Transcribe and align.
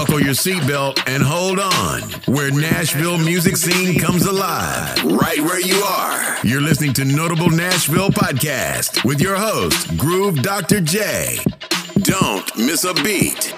Buckle 0.00 0.20
your 0.20 0.32
seatbelt 0.32 0.98
and 1.06 1.22
hold 1.22 1.60
on, 1.60 2.00
where 2.34 2.50
Nashville 2.50 3.18
music 3.18 3.54
scene 3.54 3.98
comes 3.98 4.24
alive, 4.24 5.04
right 5.04 5.38
where 5.40 5.60
you 5.60 5.74
are. 5.82 6.38
You're 6.42 6.62
listening 6.62 6.94
to 6.94 7.04
Notable 7.04 7.50
Nashville 7.50 8.08
Podcast 8.08 9.04
with 9.04 9.20
your 9.20 9.36
host, 9.36 9.94
Groove 9.98 10.40
Dr. 10.40 10.80
J. 10.80 11.36
Don't 11.98 12.56
miss 12.56 12.84
a 12.84 12.94
beat. 12.94 13.54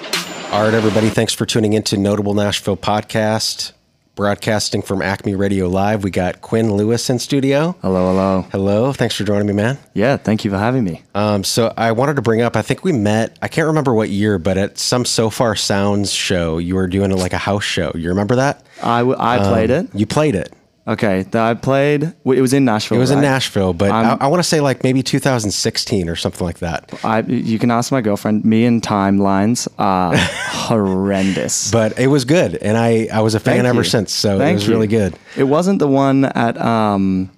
All 0.51 0.65
right, 0.65 0.75
everybody, 0.75 1.11
thanks 1.11 1.33
for 1.33 1.47
tuning 1.47 1.75
into 1.75 1.97
Notable 1.97 2.35
Nashville 2.35 2.77
Podcast. 2.77 3.71
Broadcasting 4.15 4.83
from 4.83 5.01
Acme 5.01 5.35
Radio 5.37 5.69
Live, 5.69 6.05
we 6.05 6.11
got 6.11 6.43
Quinn 6.43 6.75
Lewis 6.75 7.09
in 7.09 7.19
studio. 7.19 7.75
Hello, 7.81 8.09
hello. 8.09 8.43
Hello, 8.53 8.93
thanks 8.93 9.17
for 9.17 9.25
joining 9.25 9.47
me, 9.47 9.55
man. 9.55 9.79
Yeah, 9.95 10.19
thank 10.19 10.45
you 10.45 10.51
for 10.51 10.59
having 10.59 10.85
me. 10.85 11.01
Um, 11.15 11.45
so 11.45 11.73
I 11.79 11.93
wanted 11.93 12.17
to 12.17 12.23
bring 12.23 12.43
up, 12.43 12.55
I 12.55 12.61
think 12.61 12.85
we 12.85 12.93
met, 12.93 13.39
I 13.41 13.49
can't 13.49 13.69
remember 13.69 13.95
what 13.95 14.11
year, 14.11 14.39
but 14.39 14.59
at 14.59 14.77
some 14.77 15.07
Sofar 15.07 15.57
Sounds 15.57 16.13
show, 16.13 16.59
you 16.59 16.75
were 16.75 16.89
doing 16.89 17.11
like 17.11 17.33
a 17.33 17.39
house 17.39 17.65
show. 17.65 17.91
You 17.95 18.11
remember 18.11 18.37
that? 18.37 18.63
I, 18.83 18.99
w- 18.99 19.17
I 19.19 19.39
played 19.39 19.71
Um, 19.71 19.87
it. 19.87 19.95
You 19.95 20.05
played 20.07 20.35
it. 20.35 20.53
Okay, 20.85 21.23
th- 21.23 21.35
I 21.37 21.55
played. 21.55 22.03
It 22.25 22.41
was 22.41 22.53
in 22.53 22.65
Nashville. 22.65 22.97
It 22.97 23.01
was 23.01 23.13
in 23.13 23.19
right? 23.19 23.23
Nashville, 23.23 23.73
but 23.73 23.93
I, 23.93 24.03
I'm- 24.03 24.19
I 24.21 24.27
want 24.27 24.41
to 24.41 24.49
say 24.49 24.61
like 24.61 24.83
maybe 24.83 25.01
2016 25.03 26.09
or 26.09 26.17
something 26.17 26.45
like 26.45 26.59
that. 26.59 26.93
I, 27.05 27.21
you 27.21 27.59
can 27.61 27.71
ask 27.71 27.93
my 27.93 28.01
girlfriend. 28.01 28.45
Me 28.45 28.65
and 28.65 28.83
timelines 28.83 29.69
are 29.79 30.17
horrendous. 30.73 31.71
But 31.71 31.99
it 31.99 32.09
was 32.09 32.25
good, 32.25 32.57
and 32.57 32.77
I, 32.77 33.09
I 33.13 33.21
was 33.21 33.35
a 33.35 33.41
fan 33.41 33.57
Thank 33.59 33.67
ever 33.69 33.79
you. 33.79 33.85
since, 33.85 34.13
so 34.13 34.37
it 34.37 34.39
Thank 34.39 34.55
was 34.57 34.67
you. 34.67 34.73
really 34.75 34.87
good. 34.89 35.15
It 35.37 35.45
wasn't 35.45 35.79
the 35.79 35.87
one 35.89 36.25
at 36.25 36.61
um, 36.61 37.31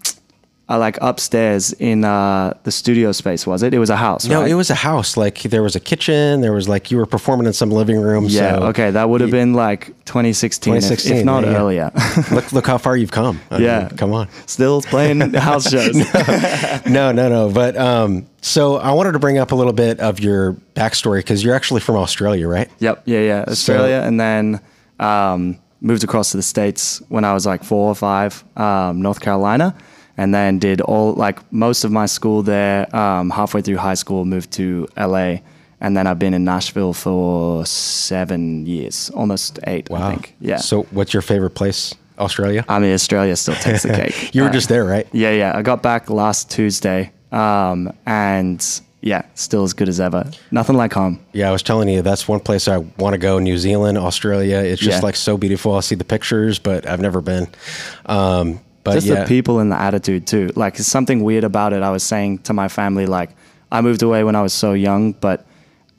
uh, 0.68 0.78
like 0.78 0.96
upstairs 1.02 1.72
in 1.74 2.04
uh, 2.04 2.54
the 2.62 2.70
studio 2.72 3.12
space, 3.12 3.46
was 3.46 3.62
it? 3.62 3.74
It 3.74 3.78
was 3.78 3.90
a 3.90 3.96
house. 3.96 4.24
No, 4.26 4.40
right? 4.40 4.50
it 4.50 4.54
was 4.54 4.70
a 4.70 4.74
house. 4.74 5.16
Like 5.16 5.42
there 5.42 5.62
was 5.62 5.76
a 5.76 5.80
kitchen. 5.80 6.40
There 6.40 6.52
was 6.54 6.68
like 6.68 6.90
you 6.90 6.96
were 6.96 7.04
performing 7.06 7.46
in 7.46 7.52
some 7.52 7.70
living 7.70 7.98
room. 8.00 8.24
Yeah. 8.28 8.58
so 8.58 8.62
okay, 8.68 8.90
that 8.90 9.08
would 9.10 9.20
have 9.20 9.30
been 9.30 9.52
like 9.52 9.88
2016, 10.06 10.74
if- 10.74 10.80
2016, 10.84 11.16
if, 11.18 11.24
not 11.26 11.44
yeah, 11.44 11.50
yeah. 11.50 11.58
earlier. 11.58 11.90
look, 12.32 12.52
look 12.52 12.66
how 12.66 12.78
far 12.78 12.96
you've 12.96 13.10
come. 13.12 13.40
I 13.50 13.58
Yeah. 13.58 13.80
mean, 13.80 13.88
come 13.98 14.12
on. 14.14 14.28
Still 14.46 14.80
playing 14.80 15.20
house 15.34 15.68
shows. 15.70 15.94
No, 16.86 17.12
no, 17.12 17.28
no. 17.28 17.50
But 17.52 17.76
um, 17.76 18.26
so 18.40 18.76
I 18.76 18.92
wanted 18.92 19.12
to 19.12 19.18
bring 19.18 19.36
up 19.38 19.52
a 19.52 19.54
little 19.54 19.72
bit 19.74 20.00
of 20.00 20.18
your 20.20 20.54
backstory 20.74 21.18
because 21.18 21.44
you're 21.44 21.54
actually 21.54 21.80
from 21.82 21.96
Australia, 21.96 22.48
right? 22.48 22.70
Yep. 22.78 23.02
Yeah. 23.04 23.20
Yeah. 23.20 23.44
Australia, 23.48 24.02
and 24.04 24.18
then 24.18 24.60
um, 24.98 25.58
moved 25.82 26.04
across 26.04 26.30
to 26.30 26.38
the 26.38 26.42
states 26.42 27.02
when 27.08 27.24
I 27.24 27.34
was 27.34 27.44
like 27.44 27.62
four 27.64 27.90
or 27.90 27.94
five, 27.94 28.42
um, 28.56 29.02
North 29.02 29.20
Carolina, 29.20 29.76
and 30.16 30.32
then 30.34 30.58
did 30.58 30.80
all 30.80 31.14
like 31.14 31.40
most 31.52 31.84
of 31.84 31.90
my 31.92 32.06
school 32.06 32.42
there. 32.42 32.94
Um, 32.94 33.30
halfway 33.30 33.62
through 33.62 33.76
high 33.78 33.94
school, 33.94 34.24
moved 34.24 34.50
to 34.52 34.86
LA, 34.96 35.36
and 35.80 35.96
then 35.96 36.06
I've 36.06 36.18
been 36.18 36.34
in 36.34 36.44
Nashville 36.44 36.92
for 36.92 37.64
seven 37.66 38.66
years, 38.66 39.10
almost 39.10 39.58
eight, 39.66 39.90
I 39.90 40.10
think. 40.10 40.34
Yeah. 40.40 40.56
So 40.58 40.82
what's 40.90 41.12
your 41.12 41.22
favorite 41.22 41.50
place? 41.54 41.94
Australia? 42.18 42.64
I 42.68 42.78
mean, 42.78 42.92
Australia 42.94 43.34
still 43.34 43.56
takes 43.56 43.82
the 43.82 43.88
cake. 44.02 44.34
you 44.34 44.42
were 44.42 44.48
Uh, 44.48 44.52
just 44.52 44.68
there, 44.68 44.84
right? 44.84 45.06
Yeah, 45.12 45.32
yeah. 45.32 45.52
I 45.56 45.62
got 45.62 45.82
back 45.82 46.10
last 46.10 46.48
Tuesday, 46.48 47.10
um, 47.32 47.92
and 48.06 48.64
yeah, 49.00 49.22
still 49.34 49.64
as 49.64 49.72
good 49.72 49.88
as 49.88 49.98
ever. 50.00 50.24
Nothing 50.52 50.76
like 50.76 50.92
home. 50.92 51.18
Yeah, 51.32 51.48
I 51.48 51.52
was 51.52 51.62
telling 51.64 51.88
you 51.88 52.02
that's 52.02 52.28
one 52.28 52.38
place 52.40 52.68
I 52.68 52.78
want 52.98 53.14
to 53.14 53.18
go. 53.18 53.40
New 53.40 53.58
Zealand, 53.58 53.98
Australia. 53.98 54.58
It's 54.58 54.80
just 54.80 54.98
Yeah. 55.00 55.04
like 55.04 55.16
so 55.16 55.36
beautiful. 55.36 55.74
I 55.74 55.80
see 55.80 55.96
the 55.96 56.04
pictures, 56.04 56.60
but 56.60 56.86
I've 56.88 57.00
never 57.00 57.20
been. 57.20 57.48
Um, 58.06 58.60
but 58.84 58.94
just 58.94 59.06
yeah, 59.06 59.22
the 59.22 59.26
people 59.26 59.58
and 59.58 59.72
the 59.72 59.80
attitude 59.80 60.26
too. 60.26 60.50
Like 60.54 60.76
something 60.76 61.22
weird 61.24 61.44
about 61.44 61.72
it. 61.72 61.82
I 61.82 61.90
was 61.90 62.02
saying 62.02 62.38
to 62.40 62.52
my 62.52 62.68
family, 62.68 63.06
like 63.06 63.30
I 63.72 63.80
moved 63.80 64.02
away 64.02 64.22
when 64.22 64.36
I 64.36 64.42
was 64.42 64.52
so 64.52 64.74
young, 64.74 65.12
but 65.12 65.46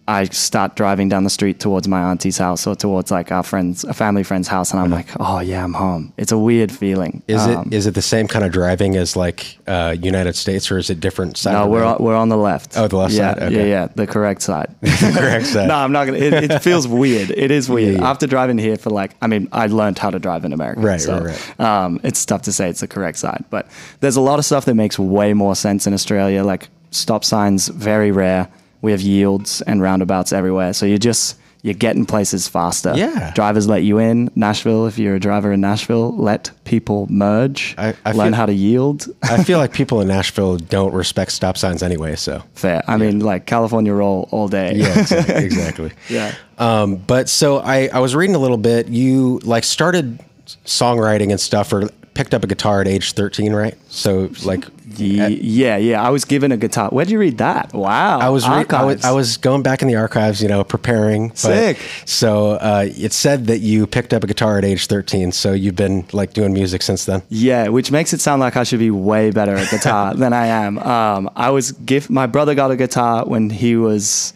I 0.08 0.25
start 0.25 0.75
driving 0.75 1.09
down 1.09 1.23
the 1.23 1.31
street 1.31 1.59
towards 1.59 1.88
my 1.88 2.00
auntie's 2.00 2.38
house 2.38 2.67
or 2.67 2.75
towards 2.75 3.09
like 3.09 3.31
our 3.31 3.42
friends, 3.42 3.84
a 3.84 3.94
family 3.94 4.22
friend's 4.22 4.47
house, 4.47 4.70
and 4.72 4.80
I'm 4.80 4.92
like, 4.92 5.08
oh 5.20 5.39
yeah, 5.39 5.64
I'm 5.64 5.73
home. 5.73 6.14
It's 6.17 6.31
a 6.31 6.38
weird 6.38 6.72
feeling. 6.72 7.23
is 7.28 7.42
Um, 7.42 7.67
it 7.67 7.73
is 7.73 7.88
it 7.88 7.95
the 7.95 8.03
same 8.03 8.28
kind 8.28 8.45
of 8.45 8.52
driving 8.52 8.95
as 8.97 9.16
like 9.16 9.58
uh, 9.66 9.96
United 10.00 10.35
States, 10.35 10.69
or 10.69 10.78
is 10.78 10.91
it 10.91 11.00
different 11.00 11.38
side? 11.38 11.53
No, 11.53 11.63
of 11.63 11.69
we're 11.72 11.84
on, 11.84 11.97
we're 12.00 12.16
on 12.16 12.30
the 12.30 12.38
left. 12.38 12.78
Oh, 12.78 12.88
the 12.88 12.97
left 12.97 13.16
yeah, 13.16 13.34
side, 13.34 13.44
okay. 13.44 13.56
Yeah, 13.56 13.81
yeah, 13.81 13.88
the 13.96 14.06
correct 14.06 14.44
side. 14.44 14.75
correct 14.84 15.47
side. 15.47 15.68
no, 15.69 15.75
I'm 15.75 15.91
not 15.91 16.06
gonna. 16.06 16.19
It, 16.19 16.51
it 16.51 16.59
feels 16.62 16.88
weird. 16.88 17.31
It 17.31 17.50
is 17.50 17.68
weird. 17.68 17.96
Yeah. 17.96 18.07
After 18.07 18.28
driving 18.28 18.59
here 18.59 18.78
for 18.78 18.91
like, 18.91 19.16
I 19.24 19.28
mean, 19.28 19.50
I 19.51 19.66
learned 19.66 19.97
how 19.97 20.12
to 20.12 20.19
drive 20.19 20.46
in 20.46 20.53
America. 20.53 20.81
Right, 20.81 21.01
so, 21.01 21.19
right, 21.19 21.56
right. 21.57 21.59
Um, 21.59 22.00
it's 22.03 22.24
tough 22.24 22.44
to 22.44 22.53
say 22.53 22.69
it's 22.69 22.81
the 22.81 22.88
correct 22.88 23.18
side, 23.18 23.44
but 23.50 23.68
there's 24.01 24.18
a 24.18 24.22
lot 24.22 24.38
of 24.38 24.46
stuff 24.46 24.66
that 24.66 24.75
makes 24.75 25.00
way 25.00 25.34
more 25.34 25.56
sense 25.56 25.88
in 25.88 25.94
Australia. 25.96 26.44
Like 26.44 26.68
stop 26.91 27.25
signs, 27.25 27.69
very 27.69 28.12
rare. 28.12 28.50
We 28.81 28.91
have 28.91 29.02
yields 29.02 29.62
and 29.62 29.81
roundabouts 29.81 30.31
everywhere, 30.34 30.74
so 30.74 30.86
you 30.86 30.97
just 30.97 31.38
you're 31.63 31.74
getting 31.74 32.06
places 32.06 32.47
faster. 32.47 32.94
Yeah. 32.96 33.31
drivers 33.34 33.68
let 33.68 33.81
you 33.81 33.97
in. 33.97 34.30
Nashville, 34.36 34.86
if 34.86 35.00
you're 35.00 35.16
a 35.16 35.19
driver 35.19 35.52
in 35.52 35.62
Nashville, 35.62 36.16
let 36.16 36.52
people 36.63 37.08
merge. 37.09 37.74
I- 37.80 37.96
I 38.06 38.12
learn 38.12 38.28
feel- 38.28 38.36
how 38.36 38.46
to 38.46 38.53
yield. 38.53 39.08
I 39.24 39.44
feel 39.44 39.58
like 39.58 39.74
people 39.81 40.00
in 40.00 40.08
Nashville 40.08 40.58
don't 40.58 40.94
respect 40.94 41.31
stop 41.31 41.58
signs 41.58 41.81
anyway. 41.81 42.18
So 42.18 42.44
Fair. 42.53 42.84
I 42.88 42.97
mean, 42.97 43.19
like 43.22 43.47
California 43.47 43.94
roll 43.94 44.30
all 44.31 44.47
day. 44.47 44.75
yeah, 44.75 45.00
exactly. 45.00 45.36
exactly. 45.46 45.92
yeah. 46.07 46.36
Um, 46.59 46.97
but 46.97 47.30
so 47.30 47.57
I, 47.57 47.90
I 47.92 47.97
was 47.97 48.16
reading 48.16 48.36
a 48.36 48.40
little 48.40 48.57
bit. 48.57 48.88
You 48.88 49.40
like 49.44 49.63
started 49.63 50.19
songwriting 50.66 51.31
and 51.31 51.39
stuff, 51.39 51.72
or 51.73 51.89
picked 52.13 52.33
up 52.33 52.44
a 52.45 52.47
guitar 52.47 52.79
at 52.81 52.88
age 52.88 53.11
thirteen, 53.13 53.53
right? 53.53 53.78
So 53.89 54.29
like, 54.45 54.66
Ye- 54.95 55.39
yeah, 55.41 55.75
yeah. 55.75 56.01
I 56.01 56.09
was 56.11 56.23
given 56.23 56.53
a 56.53 56.57
guitar. 56.57 56.89
Where'd 56.89 57.09
you 57.09 57.19
read 57.19 57.39
that? 57.39 57.73
Wow. 57.73 58.19
I 58.19 58.29
was, 58.29 58.47
re- 58.47 58.66
I 58.69 58.85
was 58.85 59.03
I 59.03 59.11
was 59.11 59.35
going 59.35 59.63
back 59.63 59.81
in 59.81 59.89
the 59.89 59.95
archives, 59.97 60.41
you 60.41 60.47
know, 60.47 60.63
preparing. 60.63 61.29
but- 61.29 61.38
Sick. 61.38 61.78
So 62.06 62.51
uh, 62.51 62.85
it 62.88 63.11
said 63.11 63.47
that 63.47 63.59
you 63.59 63.85
picked 63.88 64.13
up 64.13 64.23
a 64.23 64.28
guitar 64.28 64.57
at 64.57 64.63
age 64.63 64.88
thirteen. 64.88 65.33
So 65.33 65.51
you've 65.51 65.75
been 65.75 66.06
like 66.13 66.31
doing 66.33 66.53
music 66.53 66.81
since 66.83 67.03
then. 67.03 67.22
Yeah, 67.29 67.67
which 67.67 67.91
makes 67.91 68.13
it 68.13 68.22
sound 68.22 68.39
like 68.39 68.56
I 68.56 68.63
should 68.63 68.79
be 68.79 68.91
way 68.91 69.31
better 69.31 69.56
at 69.56 69.69
guitar 69.69 70.13
than 70.16 70.31
I 70.31 70.45
am. 70.47 70.77
Um, 70.79 71.29
I 71.35 71.50
was 71.50 71.73
gift. 71.73 72.09
My 72.09 72.27
brother 72.27 72.56
got 72.56 72.72
a 72.72 72.77
guitar 72.77 73.25
when 73.25 73.50
he 73.50 73.75
was, 73.75 74.33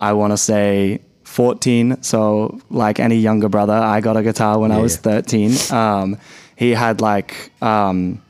I 0.00 0.12
want 0.12 0.32
to 0.32 0.36
say. 0.36 1.00
14 1.30 2.02
so 2.02 2.60
like 2.70 2.98
any 3.00 3.16
younger 3.16 3.48
brother 3.48 3.72
i 3.72 4.00
got 4.00 4.16
a 4.16 4.22
guitar 4.22 4.58
when 4.58 4.72
i 4.72 4.78
was 4.78 4.96
13 4.96 5.52
um, 5.72 6.18
he 6.56 6.70
had 6.70 7.00
like 7.00 7.52
um, 7.62 8.20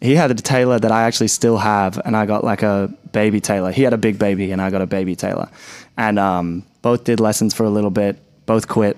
he 0.00 0.14
had 0.14 0.30
a 0.30 0.34
taylor 0.34 0.78
that 0.78 0.90
i 0.90 1.02
actually 1.02 1.28
still 1.28 1.58
have 1.58 2.00
and 2.04 2.16
i 2.16 2.24
got 2.26 2.42
like 2.44 2.62
a 2.62 2.92
baby 3.12 3.40
taylor 3.40 3.70
he 3.70 3.82
had 3.82 3.92
a 3.92 3.98
big 3.98 4.18
baby 4.18 4.52
and 4.52 4.60
i 4.62 4.70
got 4.70 4.80
a 4.80 4.86
baby 4.86 5.14
taylor 5.14 5.48
and 5.96 6.18
um, 6.18 6.64
both 6.82 7.04
did 7.04 7.20
lessons 7.20 7.54
for 7.54 7.64
a 7.64 7.70
little 7.70 7.90
bit 7.90 8.18
both 8.46 8.68
quit 8.68 8.96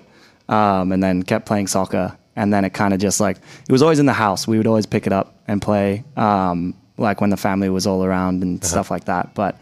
um, 0.48 0.92
and 0.92 1.02
then 1.02 1.22
kept 1.22 1.47
playing 1.47 1.66
soccer. 1.66 2.16
And 2.36 2.52
then 2.52 2.64
it 2.64 2.70
kind 2.70 2.94
of 2.94 3.00
just 3.00 3.18
like 3.18 3.36
it 3.68 3.72
was 3.72 3.82
always 3.82 3.98
in 3.98 4.06
the 4.06 4.12
house. 4.12 4.47
We 4.47 4.58
would 4.58 4.66
always 4.68 4.86
pick 4.86 5.06
it 5.06 5.12
up 5.12 5.34
and 5.48 5.60
play 5.60 6.04
um, 6.16 6.74
like 6.97 7.20
when 7.20 7.30
the 7.30 7.36
family 7.36 7.68
was 7.68 7.86
all 7.86 8.04
around 8.04 8.42
and 8.42 8.62
stuff 8.64 8.91
like 8.92 9.06
that. 9.06 9.34
But 9.34 9.58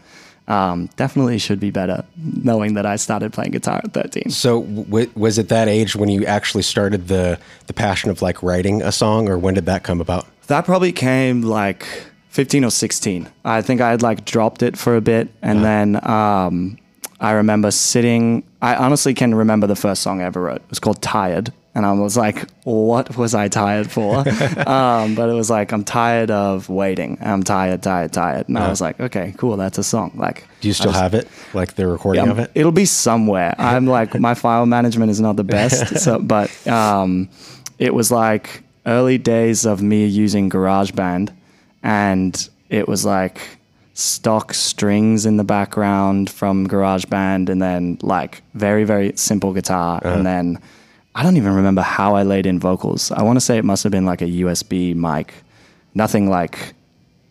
um, 0.47 0.89
definitely 0.95 1.37
should 1.37 1.59
be 1.59 1.71
better 1.71 2.05
knowing 2.15 2.73
that 2.75 2.85
i 2.85 2.95
started 2.95 3.33
playing 3.33 3.51
guitar 3.51 3.81
at 3.83 3.93
13 3.93 4.29
So 4.29 4.63
w- 4.63 5.11
was 5.15 5.37
it 5.37 5.49
that 5.49 5.67
age 5.67 5.95
when 5.95 6.09
you 6.09 6.25
actually 6.25 6.63
started 6.63 7.07
the 7.07 7.37
the 7.67 7.73
passion 7.73 8.09
of 8.09 8.21
like 8.21 8.41
writing 8.41 8.81
a 8.81 8.91
song, 8.91 9.27
or 9.29 9.37
when 9.37 9.53
did 9.53 9.65
that 9.65 9.83
come 9.83 9.99
about? 10.01 10.25
That 10.47 10.63
probably 10.65 10.91
came 10.93 11.41
like 11.41 11.85
15 12.29 12.63
or 12.65 12.71
16. 12.71 13.27
I 13.43 13.61
think 13.61 13.81
I 13.81 13.89
had 13.89 14.01
like 14.01 14.23
dropped 14.25 14.61
it 14.63 14.77
for 14.77 14.95
a 14.95 15.01
bit. 15.01 15.27
And 15.41 15.65
then 15.65 15.99
um, 16.07 16.77
I 17.19 17.31
remember 17.31 17.71
sitting, 17.71 18.43
I 18.61 18.75
honestly 18.75 19.13
can 19.13 19.35
remember 19.35 19.67
the 19.67 19.75
first 19.75 20.01
song 20.01 20.21
I 20.21 20.25
ever 20.25 20.41
wrote. 20.41 20.61
It 20.61 20.69
was 20.69 20.79
called 20.79 21.01
Tired. 21.01 21.51
And 21.77 21.85
I 21.85 21.91
was 21.91 22.17
like, 22.17 22.49
what 22.63 23.15
was 23.17 23.35
I 23.35 23.49
tired 23.49 23.91
for? 23.91 24.17
um, 24.67 25.13
but 25.13 25.29
it 25.29 25.33
was 25.33 25.51
like, 25.51 25.71
I'm 25.71 25.83
tired 25.83 26.31
of 26.31 26.69
waiting. 26.69 27.19
I'm 27.21 27.43
tired, 27.43 27.83
tired, 27.83 28.11
tired. 28.11 28.49
And 28.49 28.57
I 28.57 28.67
was 28.67 28.81
like, 28.81 28.99
okay, 28.99 29.35
cool. 29.37 29.57
That's 29.57 29.77
a 29.77 29.83
song. 29.83 30.13
Like, 30.15 30.47
Do 30.59 30.69
you 30.69 30.73
still 30.73 30.91
have 30.91 31.13
it, 31.13 31.27
like 31.53 31.75
the 31.75 31.85
recording 31.85 32.25
yeah, 32.25 32.31
of 32.31 32.39
it? 32.39 32.51
It'll 32.55 32.71
be 32.71 32.85
somewhere. 32.85 33.53
I'm 33.59 33.85
like 33.85 34.19
my 34.19 34.33
file 34.33 34.65
management 34.65 35.11
is 35.11 35.21
not 35.21 35.35
the 35.35 35.43
best, 35.43 35.99
so 36.03 36.17
but 36.17 36.49
um, 36.67 37.29
it 37.77 37.93
was 37.93 38.11
like 38.11 38.63
early 38.87 39.19
days 39.19 39.63
of 39.63 39.79
me 39.79 40.07
using 40.07 40.49
GarageBand, 40.49 41.31
and 41.83 42.49
it 42.69 42.87
was 42.87 43.05
like 43.05 43.39
stock 43.93 44.55
strings 44.55 45.27
in 45.27 45.37
the 45.37 45.43
background 45.43 46.31
from 46.31 46.67
GarageBand, 46.67 47.49
and 47.49 47.61
then 47.61 47.99
like 48.01 48.41
very 48.55 48.83
very 48.83 49.13
simple 49.15 49.53
guitar, 49.53 50.01
and 50.03 50.25
then 50.25 50.59
I 51.17 51.23
don't 51.23 51.35
even 51.37 51.53
remember 51.53 51.81
how 51.81 52.15
I 52.15 52.21
laid 52.23 52.45
in 52.45 52.59
vocals. 52.59 53.11
I 53.11 53.23
want 53.23 53.37
to 53.37 53.41
say 53.41 53.57
it 53.57 53.65
must 53.65 53.81
have 53.83 53.91
been 53.91 54.05
like 54.05 54.21
a 54.21 54.27
USB 54.27 54.93
mic, 54.95 55.33
nothing 55.95 56.29
like 56.29 56.73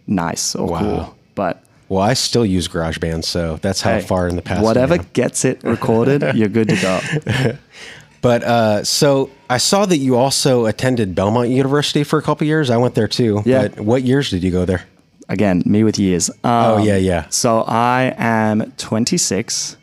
nice 0.09 0.55
or 0.56 0.67
Wow. 0.69 0.79
cool, 0.81 1.17
but. 1.37 1.62
Well, 1.88 2.03
I 2.03 2.15
still 2.15 2.44
use 2.44 2.67
GarageBand, 2.67 3.23
so 3.25 3.59
that's 3.62 3.81
how 3.81 3.93
Hey, 3.93 4.00
far 4.00 4.27
in 4.27 4.35
the 4.35 4.43
past. 4.43 4.61
Whatever 4.65 4.99
gets 4.99 5.44
it 5.44 5.62
recorded, 5.62 6.25
you're 6.35 6.49
good 6.49 6.69
to 6.69 6.77
go. 6.77 7.56
But 8.23 8.43
uh, 8.43 8.83
so 8.83 9.31
I 9.49 9.59
saw 9.59 9.87
that 9.87 9.99
you 9.99 10.17
also 10.17 10.67
attended 10.67 11.15
Belmont 11.15 11.50
University 11.50 12.03
for 12.03 12.19
a 12.19 12.23
couple 12.23 12.44
years. 12.44 12.71
I 12.71 12.77
went 12.77 12.97
there 12.97 13.06
too. 13.06 13.41
Yeah. 13.44 13.69
But 13.69 13.81
what 13.81 14.03
years 14.03 14.31
did 14.31 14.43
you 14.43 14.50
go 14.50 14.65
there? 14.65 14.82
Again, 15.29 15.62
me 15.65 15.85
with 15.85 15.97
years. 15.99 16.29
Um, 16.29 16.37
Oh, 16.44 16.79
yeah, 16.82 16.97
yeah. 16.97 17.27
So 17.31 17.62
I 17.69 18.15
am 18.19 18.73
26. 18.79 19.77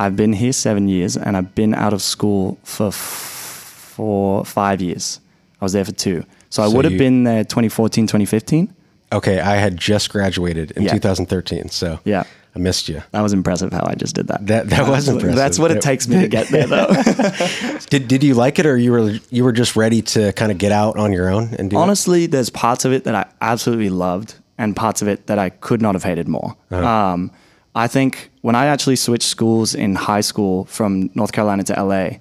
I've 0.00 0.16
been 0.16 0.32
here 0.32 0.52
seven 0.52 0.88
years, 0.88 1.16
and 1.16 1.36
I've 1.36 1.54
been 1.54 1.74
out 1.74 1.92
of 1.92 2.00
school 2.00 2.58
for 2.64 2.88
f- 2.88 3.92
for 3.96 4.44
five 4.46 4.80
years. 4.80 5.20
I 5.60 5.64
was 5.64 5.72
there 5.74 5.84
for 5.84 5.92
two, 5.92 6.24
so 6.48 6.62
I 6.62 6.68
So 6.68 6.74
would 6.76 6.84
have 6.86 6.92
you- 6.94 6.98
been 6.98 7.24
there 7.24 7.44
2014, 7.44 8.06
2015. 8.06 8.72
Okay, 9.12 9.40
I 9.40 9.56
had 9.56 9.76
just 9.76 10.08
graduated 10.10 10.70
in 10.72 10.84
Yeah. 10.84 10.92
2013, 10.92 11.68
so 11.68 11.98
Yeah. 12.04 12.22
I 12.56 12.58
missed 12.58 12.88
you. 12.88 13.02
That 13.12 13.20
was 13.20 13.32
impressive 13.32 13.72
how 13.72 13.84
I 13.86 13.94
just 13.94 14.14
did 14.14 14.26
that. 14.28 14.46
That 14.46 14.70
that 14.70 14.88
was 14.88 15.06
impressive. 15.08 15.36
That's 15.36 15.58
what 15.58 15.70
it 15.70 15.80
takes 15.82 16.08
me 16.08 16.20
to 16.20 16.28
get 16.28 16.48
there, 16.48 16.66
though. 16.66 16.88
Did 17.90 18.08
did 18.08 18.22
you 18.24 18.34
like 18.34 18.58
it, 18.58 18.66
or 18.66 18.76
you 18.76 18.90
were 18.92 19.18
you 19.30 19.44
were 19.44 19.52
just 19.52 19.76
ready 19.76 20.00
to 20.14 20.32
kind 20.32 20.50
of 20.50 20.58
get 20.58 20.72
out 20.72 20.96
on 20.96 21.12
your 21.12 21.28
own 21.28 21.54
and 21.58 21.70
do 21.70 21.76
it? 21.76 21.80
Honestly, 21.80 22.26
there's 22.26 22.50
parts 22.50 22.84
of 22.84 22.92
it 22.92 23.04
that 23.04 23.14
I 23.14 23.24
absolutely 23.40 23.90
loved, 23.90 24.34
and 24.58 24.74
parts 24.74 25.02
of 25.02 25.08
it 25.08 25.26
that 25.26 25.38
I 25.38 25.50
could 25.50 25.80
not 25.82 25.94
have 25.94 26.04
hated 26.04 26.26
more. 26.28 26.54
Uh-huh. 26.70 26.86
Um, 26.86 27.30
I 27.74 27.86
think 27.86 28.30
when 28.42 28.54
I 28.54 28.66
actually 28.66 28.96
switched 28.96 29.28
schools 29.28 29.74
in 29.74 29.94
high 29.94 30.22
school 30.22 30.64
from 30.64 31.10
North 31.14 31.32
Carolina 31.32 31.62
to 31.64 31.84
LA, 31.84 32.18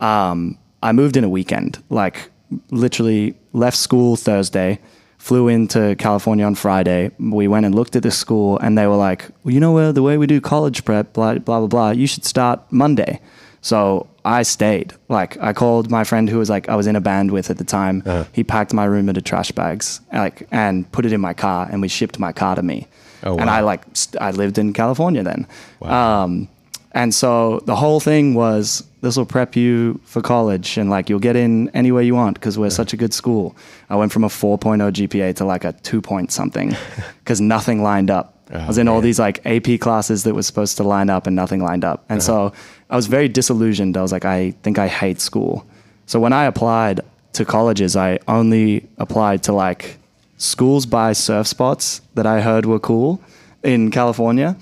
um, 0.00 0.58
I 0.82 0.92
moved 0.92 1.16
in 1.16 1.24
a 1.24 1.28
weekend. 1.28 1.82
Like 1.90 2.30
literally 2.70 3.36
left 3.52 3.76
school 3.76 4.16
Thursday, 4.16 4.78
flew 5.18 5.48
into 5.48 5.96
California 5.96 6.44
on 6.44 6.54
Friday. 6.54 7.10
We 7.18 7.48
went 7.48 7.66
and 7.66 7.74
looked 7.74 7.96
at 7.96 8.02
the 8.02 8.10
school, 8.10 8.58
and 8.58 8.78
they 8.78 8.86
were 8.86 8.96
like, 8.96 9.28
"Well, 9.42 9.52
you 9.52 9.60
know 9.60 9.72
where 9.72 9.92
the 9.92 10.02
way 10.02 10.18
we 10.18 10.26
do 10.26 10.40
college 10.40 10.84
prep, 10.84 11.12
blah 11.12 11.34
blah 11.38 11.60
blah 11.60 11.66
blah. 11.66 11.90
You 11.90 12.06
should 12.06 12.24
start 12.24 12.60
Monday." 12.70 13.20
So 13.62 14.06
I 14.24 14.44
stayed. 14.44 14.92
Like 15.08 15.36
I 15.40 15.52
called 15.52 15.90
my 15.90 16.04
friend 16.04 16.28
who 16.30 16.38
was 16.38 16.48
like 16.48 16.68
I 16.68 16.76
was 16.76 16.86
in 16.86 16.94
a 16.94 17.00
band 17.00 17.32
with 17.32 17.50
at 17.50 17.58
the 17.58 17.64
time. 17.64 18.04
Uh-huh. 18.06 18.24
He 18.32 18.44
packed 18.44 18.72
my 18.72 18.84
room 18.84 19.08
into 19.08 19.20
trash 19.20 19.50
bags, 19.50 20.00
like 20.12 20.46
and 20.52 20.90
put 20.92 21.04
it 21.04 21.12
in 21.12 21.20
my 21.20 21.34
car, 21.34 21.68
and 21.70 21.82
we 21.82 21.88
shipped 21.88 22.20
my 22.20 22.32
car 22.32 22.54
to 22.54 22.62
me. 22.62 22.86
Oh, 23.24 23.36
And. 23.38 23.48
I 23.50 23.60
like 23.60 23.82
st- 23.94 24.20
I 24.20 24.30
lived 24.30 24.58
in 24.58 24.72
California 24.72 25.22
then. 25.22 25.46
Um, 25.82 26.48
and 26.92 27.14
so 27.14 27.60
the 27.66 27.76
whole 27.76 28.00
thing 28.00 28.34
was 28.34 28.82
this 29.02 29.16
will 29.16 29.26
prep 29.26 29.54
you 29.54 30.00
for 30.04 30.22
college 30.22 30.78
and 30.78 30.88
like 30.88 31.10
you'll 31.10 31.20
get 31.20 31.36
in 31.36 31.68
any 31.70 31.92
way 31.92 32.04
you 32.04 32.14
want 32.14 32.34
because 32.34 32.58
we're 32.58 32.70
such 32.70 32.92
a 32.94 32.96
good 32.96 33.12
school. 33.12 33.54
I 33.90 33.96
went 33.96 34.12
from 34.12 34.24
a 34.24 34.28
4.0 34.28 34.58
GPA 34.92 35.36
to 35.36 35.44
like 35.44 35.64
a 35.64 35.72
2 35.72 36.00
point 36.00 36.32
something 36.32 36.74
because 37.18 37.40
nothing 37.56 37.82
lined 37.82 38.10
up. 38.10 38.32
I 38.50 38.66
was 38.66 38.78
in 38.78 38.86
all 38.88 39.00
these 39.00 39.18
like 39.18 39.44
AP 39.44 39.80
classes 39.80 40.22
that 40.24 40.34
was 40.34 40.46
supposed 40.46 40.76
to 40.76 40.84
line 40.84 41.10
up 41.10 41.26
and 41.26 41.34
nothing 41.34 41.62
lined 41.62 41.84
up. 41.84 42.04
And 42.08 42.22
so 42.22 42.52
I 42.88 42.96
was 42.96 43.08
very 43.08 43.28
disillusioned. 43.28 43.96
I 43.96 44.02
was 44.02 44.12
like, 44.12 44.24
I 44.24 44.52
think 44.62 44.78
I 44.78 44.86
hate 44.88 45.20
school. 45.20 45.66
So 46.06 46.20
when 46.20 46.32
I 46.32 46.44
applied 46.44 47.00
to 47.32 47.44
colleges, 47.44 47.96
I 47.96 48.20
only 48.28 48.88
applied 48.98 49.42
to 49.44 49.52
like 49.52 49.98
schools 50.38 50.86
by 50.86 51.12
surf 51.12 51.46
spots 51.46 52.00
that 52.14 52.26
I 52.26 52.40
heard 52.40 52.66
were 52.66 52.78
cool 52.78 53.20
in 53.62 53.90
California 53.90 54.56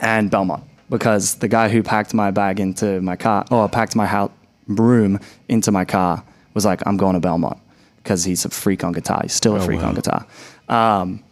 and 0.00 0.30
Belmont 0.30 0.64
because 0.90 1.36
the 1.36 1.48
guy 1.48 1.68
who 1.68 1.82
packed 1.82 2.14
my 2.14 2.30
bag 2.30 2.60
into 2.60 3.00
my 3.00 3.16
car 3.16 3.44
or 3.50 3.68
packed 3.68 3.96
my 3.96 4.06
house 4.06 4.30
room 4.66 5.18
into 5.48 5.70
my 5.70 5.84
car 5.84 6.24
was 6.54 6.64
like, 6.64 6.80
I'm 6.86 6.96
going 6.96 7.14
to 7.14 7.20
Belmont 7.20 7.58
because 8.02 8.24
he's 8.24 8.44
a 8.44 8.50
freak 8.50 8.84
on 8.84 8.92
guitar. 8.92 9.20
He's 9.22 9.32
still 9.32 9.56
a 9.56 9.60
freak 9.60 9.80
wow. 9.80 9.88
on 9.88 9.94
guitar. 9.94 10.26
Um, 10.68 11.24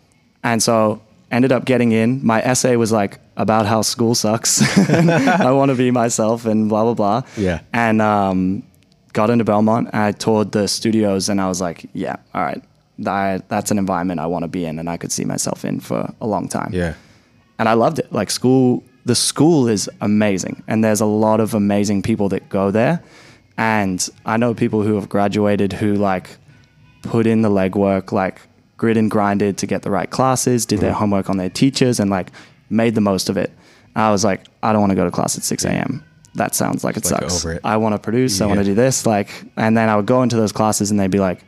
and 0.43 0.63
so 0.63 1.03
ended 1.31 1.53
up 1.53 1.65
getting 1.65 1.93
in. 1.93 2.25
My 2.25 2.43
essay 2.43 2.77
was 2.77 2.93
like 2.93 3.19
about 3.37 3.67
how 3.67 3.83
school 3.83 4.15
sucks. 4.15 4.63
I 4.89 5.51
want 5.53 5.71
to 5.71 5.75
be 5.75 5.91
myself 5.91 6.47
and 6.47 6.69
blah, 6.69 6.83
blah, 6.83 6.95
blah. 6.95 7.23
Yeah. 7.37 7.61
And 7.73 8.03
um, 8.03 8.63
got 9.13 9.31
into 9.31 9.45
Belmont. 9.45 9.91
And 9.93 10.03
I 10.03 10.13
toured 10.13 10.53
the 10.53 10.67
studios 10.67 11.29
and 11.29 11.41
I 11.41 11.49
was 11.49 11.61
like, 11.61 11.89
yeah, 11.93 12.17
all 12.35 12.43
right. 12.43 12.63
That, 12.99 13.49
that's 13.49 13.71
an 13.71 13.79
environment 13.79 14.21
I 14.21 14.27
want 14.27 14.43
to 14.45 14.49
be 14.49 14.65
in 14.65 14.79
and 14.79 14.89
I 14.89 14.97
could 14.97 15.11
see 15.11 15.25
myself 15.25 15.65
in 15.65 15.81
for 15.81 16.13
a 16.21 16.27
long 16.27 16.49
time 16.49 16.71
Yeah. 16.73 16.95
and 17.59 17.69
I 17.69 17.73
loved 17.73 17.99
it. 17.99 18.13
Like 18.13 18.31
school, 18.31 18.85
the 19.05 19.15
school 19.15 19.69
is 19.69 19.91
amazing, 20.01 20.63
and 20.69 20.85
there's 20.85 21.01
a 21.01 21.07
lot 21.07 21.41
of 21.41 21.55
amazing 21.55 22.03
people 22.03 22.29
that 22.29 22.49
go 22.49 22.71
there. 22.71 23.03
And 23.59 24.09
I 24.25 24.37
know 24.37 24.55
people 24.55 24.83
who 24.83 24.95
have 24.95 25.09
graduated 25.09 25.73
who 25.73 25.95
like 25.95 26.39
put 27.03 27.27
in 27.27 27.43
the 27.43 27.51
legwork, 27.51 28.13
like 28.13 28.41
grit 28.77 28.97
and 28.97 29.11
grinded 29.11 29.59
to 29.59 29.67
get 29.67 29.83
the 29.83 29.91
right 29.91 30.11
classes, 30.11 30.67
did 30.67 30.81
their 30.81 30.91
mm-hmm. 30.91 31.01
homework 31.01 31.31
on 31.31 31.37
their 31.37 31.51
teachers, 31.51 32.01
and 32.01 32.11
like 32.11 32.31
made 32.71 32.95
the 32.95 33.01
most 33.01 33.29
of 33.29 33.37
it. 33.37 33.51
I 33.95 34.11
was 34.11 34.25
like, 34.25 34.47
I 34.63 34.73
don't 34.73 34.81
want 34.81 34.91
to 34.91 34.97
go 34.97 35.05
to 35.05 35.11
class 35.11 35.37
at 35.37 35.45
6 35.45 35.65
a.m. 35.65 36.03
That 36.35 36.55
sounds 36.55 36.83
like 36.83 36.97
it 36.97 37.05
like 37.11 37.31
sucks. 37.31 37.45
it. 37.45 37.61
I 37.63 37.77
want 37.77 37.95
to 37.95 37.99
produce. 37.99 38.41
I 38.41 38.47
want 38.47 38.59
to 38.59 38.65
do 38.65 38.75
this. 38.75 39.05
Like, 39.05 39.29
and 39.57 39.77
then 39.77 39.91
I 39.91 39.97
would 39.97 40.07
go 40.07 40.23
into 40.23 40.37
those 40.37 40.53
classes, 40.53 40.91
and 40.91 40.99
they'd 40.99 41.11
be 41.11 41.19
like, 41.19 41.45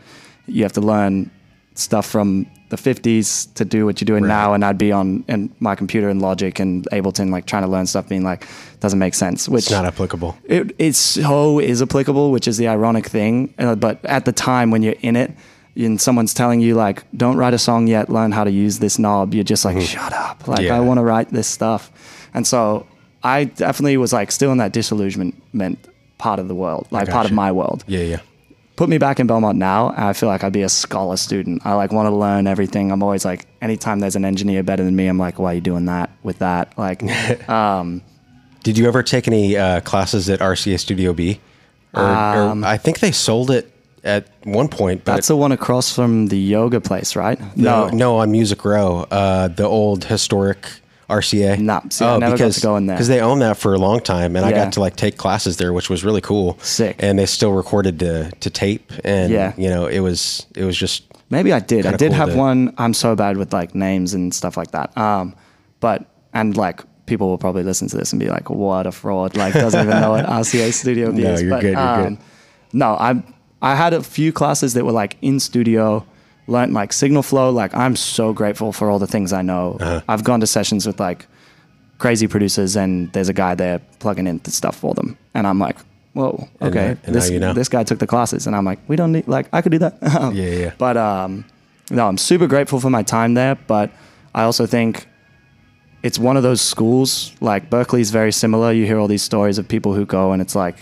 you 0.46 0.62
have 0.62 0.72
to 0.74 0.80
learn 0.80 1.30
stuff 1.74 2.06
from 2.06 2.46
the 2.70 2.76
50s 2.76 3.52
to 3.54 3.64
do 3.64 3.84
what 3.84 4.00
you're 4.00 4.06
doing 4.06 4.22
Right. 4.24 4.28
now 4.28 4.52
and 4.54 4.64
I'd 4.64 4.78
be 4.78 4.90
on 4.92 5.24
in 5.28 5.52
my 5.60 5.74
computer 5.74 6.08
and 6.08 6.20
Logic 6.22 6.58
and 6.60 6.86
Ableton 6.92 7.30
like 7.30 7.46
trying 7.46 7.62
to 7.62 7.68
learn 7.68 7.86
stuff 7.86 8.08
being 8.08 8.22
like 8.24 8.46
doesn't 8.80 8.98
make 8.98 9.14
sense 9.14 9.48
which 9.48 9.64
It's 9.64 9.70
not 9.70 9.84
applicable. 9.84 10.36
it, 10.44 10.74
it 10.78 10.94
so 10.94 11.58
is 11.58 11.82
applicable 11.82 12.30
which 12.30 12.46
is 12.48 12.56
the 12.56 12.68
ironic 12.68 13.06
thing 13.06 13.52
uh, 13.58 13.74
but 13.74 14.04
at 14.04 14.24
the 14.24 14.32
time 14.32 14.70
when 14.70 14.82
you're 14.82 14.96
in 15.02 15.14
it 15.16 15.32
and 15.76 16.00
someone's 16.00 16.32
telling 16.32 16.60
you 16.60 16.74
like 16.74 17.04
don't 17.16 17.36
write 17.36 17.54
a 17.54 17.58
song 17.58 17.86
yet 17.88 18.08
learn 18.08 18.30
how 18.32 18.44
to 18.44 18.50
use 18.50 18.78
this 18.78 18.98
knob 18.98 19.34
you're 19.34 19.44
just 19.44 19.64
like 19.64 19.80
shut 19.80 20.12
up 20.12 20.46
like 20.48 20.58
Mm-hmm. 20.60 20.66
Yeah. 20.66 20.76
I 20.76 20.80
want 20.80 20.98
to 20.98 21.02
write 21.04 21.30
this 21.30 21.46
stuff 21.48 21.90
and 22.34 22.46
so 22.46 22.86
I 23.22 23.44
definitely 23.44 23.96
was 23.96 24.12
like 24.12 24.30
still 24.32 24.52
in 24.52 24.58
that 24.58 24.72
disillusionment 24.72 25.34
part 26.18 26.38
of 26.38 26.48
the 26.48 26.54
world 26.54 26.86
like 26.90 27.08
part 27.08 27.26
of 27.26 27.32
my 27.32 27.50
world 27.52 27.84
Yeah, 27.86 28.00
yeah. 28.00 28.20
Put 28.76 28.88
me 28.88 28.98
back 28.98 29.20
in 29.20 29.26
Belmont 29.26 29.58
now, 29.58 29.90
and 29.90 30.04
I 30.04 30.12
feel 30.12 30.28
like 30.28 30.42
I'd 30.44 30.52
be 30.52 30.62
a 30.62 30.68
scholar 30.68 31.16
student. 31.16 31.62
I 31.64 31.74
like 31.74 31.92
want 31.92 32.06
to 32.06 32.14
learn 32.14 32.46
everything. 32.46 32.90
I'm 32.90 33.02
always 33.02 33.24
like, 33.24 33.46
anytime 33.62 34.00
there's 34.00 34.16
an 34.16 34.24
engineer 34.24 34.62
better 34.62 34.84
than 34.84 34.96
me, 34.96 35.06
I'm 35.06 35.18
like, 35.18 35.38
why 35.38 35.52
are 35.52 35.54
you 35.54 35.60
doing 35.60 35.84
that 35.86 36.10
with 36.22 36.38
that? 36.38 36.76
Like, 36.78 37.02
um, 37.48 38.02
Did 38.62 38.76
you 38.78 38.86
ever 38.88 39.02
take 39.02 39.28
any 39.28 39.56
uh, 39.56 39.80
classes 39.80 40.28
at 40.30 40.40
RCA 40.40 40.78
Studio 40.80 41.12
B? 41.12 41.40
Or, 41.92 42.02
or 42.02 42.64
I 42.64 42.76
think 42.76 42.98
they 42.98 43.12
sold 43.12 43.50
it 43.52 43.70
at 44.02 44.26
one 44.42 44.68
point, 44.68 45.04
but 45.04 45.12
Um, 45.12 45.16
that's 45.16 45.28
the 45.28 45.36
one 45.36 45.52
across 45.52 45.94
from 45.94 46.26
the 46.26 46.36
yoga 46.36 46.80
place, 46.80 47.14
right? 47.16 47.38
no, 47.56 47.88
no, 47.88 48.16
on 48.18 48.32
Music 48.32 48.64
Row, 48.64 49.06
uh, 49.10 49.48
the 49.48 49.64
old 49.64 50.04
historic 50.04 50.66
RCA. 51.08 51.92
See, 51.92 52.04
I 52.04 52.18
never 52.18 52.36
got 52.36 52.52
to 52.52 52.60
go 52.60 52.76
in 52.76 52.86
there. 52.86 52.96
because 52.96 53.08
they 53.08 53.20
owned 53.20 53.42
that 53.42 53.56
for 53.56 53.74
a 53.74 53.78
long 53.78 54.00
time, 54.00 54.36
and 54.36 54.44
I 54.44 54.52
got 54.52 54.72
to 54.74 54.80
like 54.80 54.96
take 54.96 55.16
classes 55.16 55.56
there, 55.56 55.72
which 55.72 55.90
was 55.90 56.04
really 56.04 56.20
cool. 56.20 56.58
Sick. 56.62 56.96
And 56.98 57.18
they 57.18 57.26
still 57.26 57.52
recorded 57.52 57.98
to 58.00 58.30
to 58.40 58.50
tape, 58.50 58.92
and 59.04 59.32
Yeah. 59.32 59.52
you 59.56 59.68
know, 59.68 59.86
it 59.86 60.00
was 60.00 60.46
it 60.56 60.64
was 60.64 60.76
just 60.76 61.04
Maybe 61.30 61.52
I 61.52 61.58
did. 61.60 61.86
I 61.86 61.96
did 61.96 62.10
cool 62.12 62.18
have 62.20 62.30
to- 62.30 62.36
one. 62.36 62.74
I'm 62.78 62.94
so 62.94 63.16
bad 63.16 63.36
with 63.36 63.52
like 63.52 63.74
names 63.74 64.14
and 64.14 64.32
stuff 64.34 64.56
like 64.56 64.70
that. 64.72 64.96
Um, 64.96 65.34
but 65.80 66.04
and 66.32 66.56
like 66.56 66.82
people 67.06 67.28
will 67.28 67.38
probably 67.38 67.62
listen 67.62 67.88
to 67.88 67.96
this 67.96 68.12
and 68.12 68.20
be 68.20 68.28
like, 68.28 68.48
"What 68.50 68.86
a 68.86 68.92
fraud!" 68.92 69.36
Like 69.36 69.52
doesn't 69.54 69.86
even 69.88 70.00
know 70.00 70.10
what 70.12 70.26
RCA 70.40 70.72
Studio 70.72 71.10
No, 71.10 71.32
is. 71.32 71.42
you're 71.42 71.50
but, 71.50 71.60
good, 71.60 71.72
you're 71.74 71.96
good. 71.96 72.06
um, 72.06 72.18
No, 72.72 72.94
I 72.94 73.22
I 73.62 73.74
had 73.74 73.94
a 73.94 74.02
few 74.02 74.32
classes 74.32 74.74
that 74.74 74.84
were 74.84 74.92
like 74.92 75.16
in 75.22 75.40
studio, 75.40 76.04
learned 76.46 76.74
like 76.74 76.92
signal 76.92 77.22
flow. 77.22 77.50
Like 77.50 77.74
I'm 77.74 77.96
so 77.96 78.32
grateful 78.32 78.72
for 78.72 78.90
all 78.90 78.98
the 78.98 79.06
things 79.06 79.32
I 79.32 79.42
know. 79.42 79.76
Uh-huh. 79.80 80.00
I've 80.08 80.24
gone 80.24 80.40
to 80.40 80.46
sessions 80.46 80.86
with 80.86 81.00
like 81.00 81.26
crazy 81.98 82.26
producers, 82.26 82.76
and 82.76 83.12
there's 83.12 83.28
a 83.28 83.32
guy 83.32 83.54
there 83.54 83.80
plugging 84.00 84.26
in 84.26 84.38
the 84.44 84.50
stuff 84.50 84.76
for 84.76 84.94
them, 84.94 85.16
and 85.34 85.46
I'm 85.46 85.58
like. 85.58 85.76
Whoa. 86.14 86.48
Okay. 86.62 86.90
now- 86.90 86.96
and 87.06 87.14
this 87.16 87.26
now 87.28 87.34
you 87.34 87.40
know. 87.40 87.52
this 87.54 87.68
guy 87.68 87.82
took 87.82 87.98
the 87.98 88.06
classes, 88.06 88.46
and 88.46 88.54
I'm 88.54 88.64
like, 88.64 88.78
we 88.86 88.94
don't 88.94 89.10
need 89.10 89.26
like 89.26 89.48
I 89.52 89.62
could 89.62 89.72
do 89.72 89.78
that. 89.80 89.98
Yeah, 90.32 90.48
yeah. 90.50 90.72
But 90.78 90.96
um, 90.96 91.44
no, 91.90 92.06
I'm 92.06 92.18
super 92.18 92.46
grateful 92.46 92.78
for 92.78 92.88
my 92.88 93.02
time 93.02 93.34
there. 93.34 93.56
But 93.56 93.90
I 94.32 94.44
also 94.44 94.64
think 94.64 95.08
it's 96.04 96.16
one 96.16 96.36
of 96.36 96.44
those 96.44 96.60
schools 96.60 97.32
like 97.40 97.68
Berklee's 97.68 98.10
very 98.12 98.30
similar. 98.30 98.70
You 98.70 98.86
hear 98.86 99.00
all 99.00 99.08
these 99.08 99.24
stories 99.24 99.58
of 99.58 99.66
people 99.66 99.92
who 99.94 100.06
go, 100.06 100.30
and 100.30 100.40
it's 100.40 100.54
like 100.54 100.76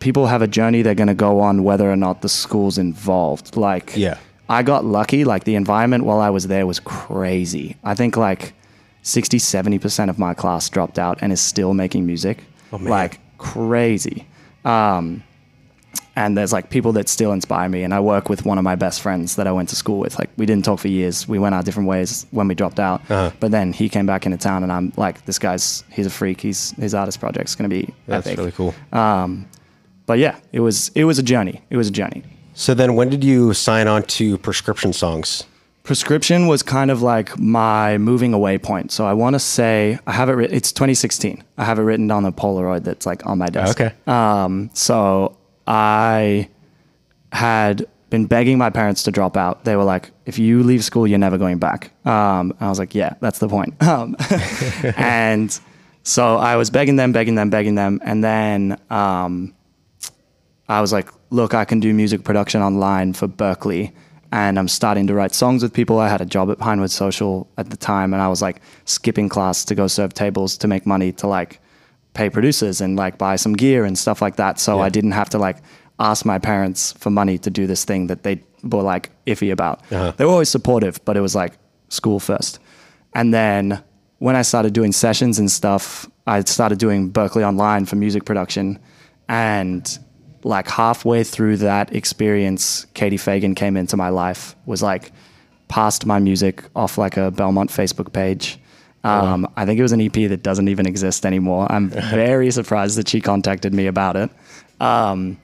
people 0.00 0.26
have 0.26 0.42
a 0.42 0.48
journey 0.48 0.82
they're 0.82 0.96
going 0.96 1.06
to 1.06 1.14
go 1.14 1.38
on 1.38 1.62
whether 1.62 1.88
or 1.88 1.94
not 1.96 2.20
the 2.22 2.28
school's 2.28 2.76
involved. 2.76 3.56
Like, 3.56 3.96
Yeah. 3.96 4.18
I 4.48 4.62
got 4.62 4.84
lucky. 4.84 5.24
Like 5.24 5.44
the 5.44 5.54
environment 5.54 6.04
while 6.04 6.20
I 6.20 6.30
was 6.30 6.46
there 6.46 6.66
was 6.66 6.80
crazy. 6.80 7.76
I 7.82 7.94
think 7.94 8.16
like 8.16 8.54
60, 9.02 9.38
70% 9.38 10.10
of 10.10 10.18
my 10.18 10.34
class 10.34 10.68
dropped 10.68 10.98
out 10.98 11.18
and 11.20 11.32
is 11.32 11.40
still 11.40 11.74
making 11.74 12.06
music. 12.06 12.44
Oh. 12.72 12.76
Like 12.76 13.20
crazy. 13.38 14.26
Um, 14.64 15.22
and 16.16 16.36
there's 16.38 16.52
like 16.52 16.70
people 16.70 16.92
that 16.92 17.08
still 17.08 17.32
inspire 17.32 17.68
me. 17.68 17.82
And 17.82 17.92
I 17.92 18.00
work 18.00 18.28
with 18.28 18.44
one 18.44 18.56
of 18.56 18.64
my 18.64 18.76
best 18.76 19.00
friends 19.00 19.36
that 19.36 19.46
I 19.46 19.52
went 19.52 19.68
to 19.70 19.76
school 19.76 19.98
with. 19.98 20.18
Like 20.18 20.30
we 20.36 20.46
didn't 20.46 20.64
talk 20.64 20.78
for 20.78 20.88
years. 20.88 21.26
We 21.26 21.38
went 21.38 21.54
our 21.54 21.62
different 21.62 21.88
ways 21.88 22.26
when 22.30 22.46
we 22.46 22.54
dropped 22.54 22.78
out. 22.78 23.00
Uh-huh. 23.10 23.32
But 23.40 23.50
then 23.50 23.72
he 23.72 23.88
came 23.88 24.06
back 24.06 24.24
into 24.24 24.38
town, 24.38 24.62
and 24.62 24.70
I'm 24.70 24.92
like, 24.96 25.24
this 25.24 25.38
guy's 25.40 25.82
he's 25.90 26.06
a 26.06 26.10
freak. 26.10 26.40
He's 26.40 26.70
his 26.72 26.94
artist 26.94 27.18
project's 27.18 27.54
gonna 27.56 27.68
be 27.68 27.92
that's 28.06 28.26
epic. 28.26 28.38
really 28.38 28.52
cool. 28.52 28.74
But 30.06 30.18
yeah, 30.18 30.38
it 30.52 30.60
was 30.60 30.90
it 30.94 31.04
was 31.04 31.18
a 31.18 31.22
journey. 31.22 31.62
It 31.70 31.76
was 31.76 31.88
a 31.88 31.92
journey. 31.92 32.22
So 32.54 32.74
then, 32.74 32.94
when 32.94 33.10
did 33.10 33.22
you 33.24 33.52
sign 33.54 33.86
on 33.88 34.02
to 34.04 34.38
Prescription 34.38 34.92
Songs? 34.92 35.44
Prescription 35.82 36.46
was 36.46 36.62
kind 36.62 36.90
of 36.90 37.02
like 37.02 37.38
my 37.38 37.98
moving 37.98 38.32
away 38.32 38.56
point. 38.56 38.90
So 38.90 39.04
I 39.06 39.12
want 39.12 39.34
to 39.34 39.38
say 39.40 39.98
I 40.06 40.12
have 40.12 40.30
it. 40.30 40.32
Writ- 40.32 40.52
it's 40.52 40.72
2016. 40.72 41.44
I 41.58 41.64
have 41.64 41.78
it 41.78 41.82
written 41.82 42.10
on 42.10 42.24
a 42.24 42.32
Polaroid 42.32 42.84
that's 42.84 43.04
like 43.04 43.26
on 43.26 43.36
my 43.36 43.48
desk. 43.48 43.80
Okay. 43.80 43.94
Um, 44.06 44.70
so 44.72 45.36
I 45.66 46.48
had 47.32 47.86
been 48.08 48.24
begging 48.26 48.56
my 48.56 48.70
parents 48.70 49.02
to 49.02 49.10
drop 49.10 49.36
out. 49.36 49.64
They 49.64 49.76
were 49.76 49.84
like, 49.84 50.10
"If 50.24 50.38
you 50.38 50.62
leave 50.62 50.84
school, 50.84 51.06
you're 51.06 51.18
never 51.18 51.36
going 51.36 51.58
back." 51.58 51.90
Um, 52.06 52.54
I 52.60 52.68
was 52.70 52.78
like, 52.78 52.94
"Yeah, 52.94 53.14
that's 53.20 53.38
the 53.40 53.48
point." 53.48 53.74
Um, 53.82 54.16
and 54.96 55.58
So 56.02 56.36
I 56.36 56.56
was 56.56 56.70
begging 56.70 56.96
them, 56.96 57.12
begging 57.12 57.34
them, 57.34 57.50
begging 57.50 57.74
them, 57.74 58.00
and 58.04 58.22
then 58.24 58.78
um, 58.88 59.54
I 60.68 60.80
was 60.80 60.92
like, 60.92 61.08
"Look, 61.34 61.52
I 61.62 61.64
can 61.64 61.80
do 61.80 61.90
music 62.02 62.20
production 62.28 62.60
online 62.62 63.12
for 63.18 63.28
Berklee." 63.28 63.92
And 64.32 64.58
I'm 64.58 64.68
starting 64.68 65.06
to 65.08 65.14
write 65.14 65.34
songs 65.34 65.62
with 65.62 65.72
people. 65.80 65.96
I 66.06 66.08
had 66.08 66.20
a 66.20 66.30
job 66.36 66.50
at 66.50 66.58
Pinewood 66.58 66.90
Social 66.90 67.46
at 67.56 67.70
the 67.70 67.76
time, 67.76 68.12
and 68.14 68.20
I 68.26 68.28
was 68.34 68.40
like 68.46 68.56
skipping 68.84 69.28
class 69.28 69.64
to 69.66 69.74
go 69.74 69.86
serve 69.86 70.12
tables 70.12 70.56
to 70.58 70.66
make 70.68 70.84
money 70.86 71.12
to 71.20 71.26
like 71.38 71.60
pay 72.14 72.28
producers 72.30 72.80
and 72.80 72.96
like 73.04 73.14
buy 73.18 73.36
some 73.36 73.54
gear 73.62 73.84
and 73.84 73.96
stuff 74.04 74.22
like 74.22 74.36
that. 74.36 74.58
So 74.58 74.70
Yeah. 74.78 74.86
I 74.86 74.88
didn't 74.96 75.12
have 75.20 75.30
to 75.30 75.38
like 75.38 75.58
ask 76.10 76.24
my 76.24 76.38
parents 76.38 76.92
for 76.98 77.10
money 77.10 77.38
to 77.38 77.50
do 77.50 77.66
this 77.66 77.84
thing 77.84 78.08
that 78.08 78.22
they 78.22 78.36
were 78.72 78.82
like 78.82 79.10
iffy 79.26 79.52
about. 79.52 79.76
Uh-huh. 79.92 80.12
They 80.16 80.24
were 80.24 80.32
always 80.32 80.48
supportive, 80.48 80.98
but 81.04 81.16
it 81.16 81.20
was 81.20 81.34
like 81.42 81.52
school 81.88 82.18
first. 82.20 82.58
And 83.14 83.32
then 83.32 83.82
when 84.18 84.36
I 84.40 84.42
started 84.42 84.72
doing 84.72 84.92
sessions 84.92 85.38
and 85.38 85.50
stuff, 85.50 86.08
I 86.26 86.40
started 86.42 86.78
doing 86.78 87.10
Berklee 87.12 87.46
Online 87.46 87.84
for 87.84 87.96
music 87.96 88.24
production. 88.24 88.78
And 89.28 89.98
like 90.44 90.68
halfway 90.68 91.24
through 91.24 91.56
that 91.58 91.94
experience, 91.94 92.86
Katie 92.94 93.16
Fagan 93.16 93.54
came 93.54 93.76
into 93.76 93.96
my 93.96 94.10
life, 94.10 94.54
was 94.66 94.82
like 94.82 95.10
passed 95.68 96.06
my 96.06 96.18
music 96.18 96.64
off 96.76 96.98
like 96.98 97.16
a 97.16 97.30
Belmont 97.30 97.70
Facebook 97.70 98.12
page. 98.12 98.58
Um, 99.02 99.46
I 99.56 99.66
think 99.66 99.78
it 99.78 99.82
was 99.82 99.92
an 99.92 100.00
EP 100.00 100.12
that 100.12 100.42
doesn't 100.42 100.68
even 100.68 100.86
exist 100.86 101.26
anymore. 101.26 101.70
I'm 101.70 101.88
very 102.10 102.50
surprised 102.50 102.96
that 102.96 103.08
she 103.08 103.20
contacted 103.20 103.74
me 103.74 103.86
about 103.86 104.16
it. 104.16 104.30
Um, 104.80 105.38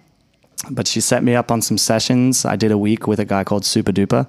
but 0.70 0.86
she 0.86 1.00
set 1.00 1.22
me 1.22 1.34
up 1.34 1.50
on 1.50 1.60
some 1.62 1.76
sessions. 1.78 2.44
I 2.44 2.56
did 2.56 2.70
a 2.70 2.78
week 2.78 3.06
with 3.06 3.20
a 3.20 3.24
guy 3.24 3.44
called 3.44 3.64
Super 3.66 3.92
Duper, 3.92 4.26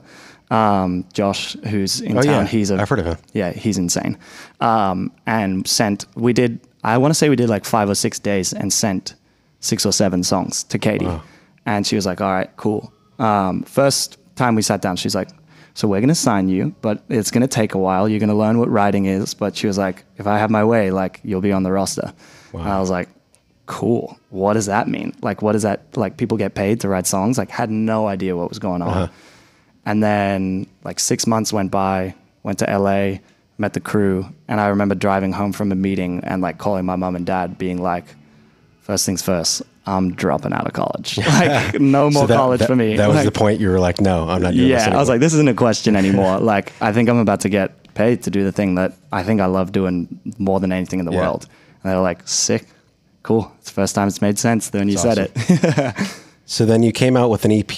um, 0.50 1.06
Josh, 1.14 1.54
who's 1.70 2.02
in 2.02 2.18
Oh, 2.18 2.22
town. 2.22 2.46
yeah. 2.46 2.48
He's 2.48 2.72
a, 2.72 2.76
I've 2.82 2.90
heard 2.90 3.00
of 3.00 3.06
him. 3.06 3.18
Yeah, 3.34 3.52
he's 3.52 3.78
insane. 3.78 4.18
Um, 4.60 5.12
and 5.26 5.66
sent. 5.68 6.06
We 6.16 6.34
did. 6.34 6.60
I 6.84 6.98
want 6.98 7.12
to 7.12 7.16
say 7.16 7.30
we 7.30 7.36
did 7.38 7.50
like 7.50 7.64
five 7.66 7.90
or 7.90 7.96
six 7.96 8.20
days 8.20 8.52
and 8.54 8.72
sent 8.74 9.16
six 9.62 9.86
or 9.86 9.94
seven 9.94 10.24
songs 10.24 10.64
to 10.66 10.78
Katie. 10.78 11.06
And 11.66 11.88
she 11.88 11.96
was 11.96 12.06
like, 12.06 12.20
"All 12.20 12.32
right, 12.32 12.50
cool." 12.58 12.92
Um, 13.18 13.64
first 13.64 14.18
time 14.36 14.56
we 14.56 14.62
sat 14.62 14.82
down, 14.82 14.96
she's 14.98 15.16
like, 15.16 15.30
"So 15.74 15.88
we're 15.88 16.02
gonna 16.02 16.16
sign 16.16 16.50
you, 16.50 16.76
but 16.82 17.04
it's 17.08 17.32
gonna 17.32 17.48
take 17.48 17.74
a 17.74 17.78
while. 17.78 18.10
You're 18.10 18.20
gonna 18.20 18.36
learn 18.36 18.58
what 18.60 18.70
writing 18.70 19.06
is." 19.06 19.34
But 19.34 19.56
she 19.56 19.68
was 19.68 19.78
like, 19.78 20.04
"If 20.18 20.28
I 20.28 20.38
have 20.40 20.50
my 20.50 20.64
way, 20.66 20.92
like 20.92 21.22
you'll 21.24 21.42
be 21.42 21.54
on 21.54 21.64
the 21.64 21.72
roster." 21.72 22.12
And 22.54 22.68
I 22.68 22.80
was 22.82 22.90
like, 22.90 23.08
cool. 23.68 24.18
What 24.32 24.54
does 24.54 24.66
that 24.66 24.90
mean? 24.90 25.16
Like, 25.22 25.42
what 25.42 25.56
is 25.56 25.62
that? 25.62 25.96
Like, 25.96 26.18
people 26.18 26.38
get 26.38 26.56
paid 26.56 26.82
to 26.82 26.90
write 26.90 27.08
songs? 27.08 27.38
Like, 27.38 27.50
had 27.50 27.70
no 27.70 28.06
idea 28.08 28.36
what 28.36 28.50
was 28.50 28.60
going 28.60 28.82
on. 28.82 29.10
And 29.86 30.04
then, 30.04 30.68
like, 30.84 31.00
six 31.00 31.26
months 31.26 31.54
went 31.54 31.72
by, 31.72 32.14
went 32.44 32.60
to 32.60 32.66
LA, 32.66 33.20
met 33.58 33.72
the 33.74 33.80
crew, 33.80 34.26
and 34.50 34.60
I 34.60 34.68
remember 34.68 34.94
driving 34.96 35.32
home 35.32 35.54
from 35.54 35.72
a 35.72 35.76
meeting 35.76 36.20
and, 36.26 36.42
like, 36.42 36.58
calling 36.58 36.86
my 36.86 36.98
mom 36.98 37.16
and 37.16 37.26
dad, 37.26 37.58
being 37.58 37.82
like, 37.82 38.06
first 38.92 39.06
things 39.06 39.22
first, 39.22 39.62
I'm 39.86 40.14
dropping 40.14 40.54
out 40.54 40.68
of 40.68 40.74
college. 40.74 41.18
Like, 41.40 41.80
no 41.80 42.10
more 42.10 42.24
So 42.24 42.28
that- 42.28 42.36
college 42.38 42.60
that- 42.60 42.68
for 42.68 42.76
me. 42.76 42.98
That 42.98 43.08
was 43.08 43.16
Like, 43.18 43.26
the 43.26 43.32
point. 43.44 43.60
You 43.62 43.70
were 43.70 43.80
like, 43.80 44.02
no, 44.02 44.28
I'm 44.30 44.42
not 44.42 44.54
doing 44.54 44.70
this 44.70 44.86
yeah. 44.88 44.94
I 44.96 44.98
was 45.00 45.10
like, 45.10 45.20
this 45.22 45.34
isn't 45.34 45.48
a 45.50 45.54
question 45.54 45.96
anymore. 45.96 46.40
like, 46.54 46.74
I 46.82 46.92
think 46.94 47.10
I'm 47.10 47.18
about 47.18 47.40
to 47.42 47.50
get 47.50 47.70
paid 47.94 48.24
to 48.24 48.30
do 48.30 48.44
the 48.44 48.52
thing 48.52 48.76
that 48.76 48.92
I 49.12 49.24
think 49.24 49.40
I 49.42 49.46
love 49.48 49.72
doing 49.72 49.96
more 50.38 50.60
than 50.60 50.72
anything 50.72 51.00
in 51.00 51.06
the 51.06 51.12
Yeah. 51.14 51.22
world. 51.22 51.48
And 51.84 51.92
they're 51.92 52.00
like, 52.02 52.28
sick, 52.28 52.66
cool. 53.24 53.52
It's 53.60 53.68
the 53.72 53.74
first 53.82 53.96
time 53.96 54.08
it's 54.08 54.22
made 54.22 54.38
sense 54.40 54.72
when 54.74 54.88
you 54.90 54.98
That's 54.98 55.16
said 55.16 55.32
it. 55.34 55.96
so 56.46 56.66
then 56.66 56.84
you 56.84 56.92
came 56.92 57.16
out 57.18 57.30
with 57.30 57.44
an 57.46 57.52
EP, 57.52 57.72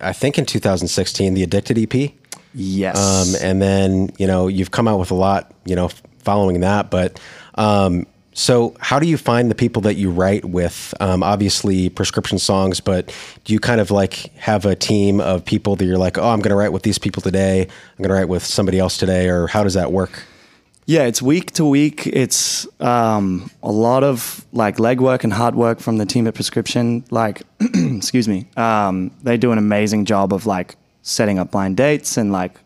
I 0.00 0.12
think 0.12 0.38
in 0.38 0.46
2016, 0.46 1.34
the 1.34 1.42
Addicted 1.42 1.76
EP. 1.78 2.12
yes. 2.54 2.96
Um, 2.96 3.28
and 3.48 3.60
then, 3.60 4.10
you 4.18 4.26
know, 4.26 4.48
you've 4.48 4.70
come 4.70 4.86
out 4.88 4.98
with 4.98 5.10
a 5.10 5.14
lot, 5.26 5.52
you 5.64 5.74
know, 5.76 5.90
following 6.20 6.60
that. 6.60 6.90
But 6.90 7.20
um, 7.56 8.06
so 8.34 8.74
how 8.80 8.98
do 8.98 9.06
you 9.06 9.18
find 9.18 9.50
the 9.50 9.54
people 9.54 9.82
that 9.82 9.94
you 9.94 10.10
write 10.10 10.44
with? 10.44 10.94
Um, 11.00 11.22
obviously, 11.22 11.88
prescription 11.88 12.38
songs, 12.38 12.80
but 12.80 13.14
do 13.44 13.52
you 13.52 13.60
kind 13.60 13.80
of 13.80 13.90
like 13.90 14.32
have 14.36 14.64
a 14.64 14.74
team 14.74 15.20
of 15.20 15.44
people 15.44 15.76
that 15.76 15.84
you're 15.84 15.98
like, 15.98 16.18
oh, 16.18 16.28
I'm 16.28 16.40
going 16.40 16.50
to 16.50 16.56
write 16.56 16.72
with 16.72 16.82
these 16.82 16.98
people 16.98 17.22
today, 17.22 17.62
I'm 17.62 17.98
going 17.98 18.08
to 18.08 18.14
write 18.14 18.28
with 18.28 18.44
somebody 18.44 18.78
else 18.78 18.96
today, 18.96 19.28
or 19.28 19.46
how 19.46 19.62
does 19.62 19.74
that 19.74 19.92
work? 19.92 20.24
Yeah, 20.86 21.04
it's 21.04 21.22
week 21.22 21.52
to 21.52 21.64
week. 21.64 22.06
It's 22.08 22.66
um, 22.80 23.50
a 23.62 23.70
lot 23.70 24.02
of 24.02 24.44
like 24.52 24.78
legwork 24.78 25.22
and 25.22 25.32
hard 25.32 25.54
work 25.54 25.78
from 25.78 25.98
the 25.98 26.06
team 26.06 26.26
at 26.26 26.34
Prescription. 26.34 27.04
Like, 27.10 27.42
excuse 27.60 28.26
me, 28.26 28.48
um, 28.56 29.12
they 29.22 29.36
do 29.36 29.52
an 29.52 29.58
amazing 29.58 30.06
job 30.06 30.32
of 30.32 30.44
like 30.44 30.74
setting 31.02 31.38
up 31.38 31.52
blind 31.52 31.76
dates 31.76 32.16
and 32.16 32.32
like 32.32 32.58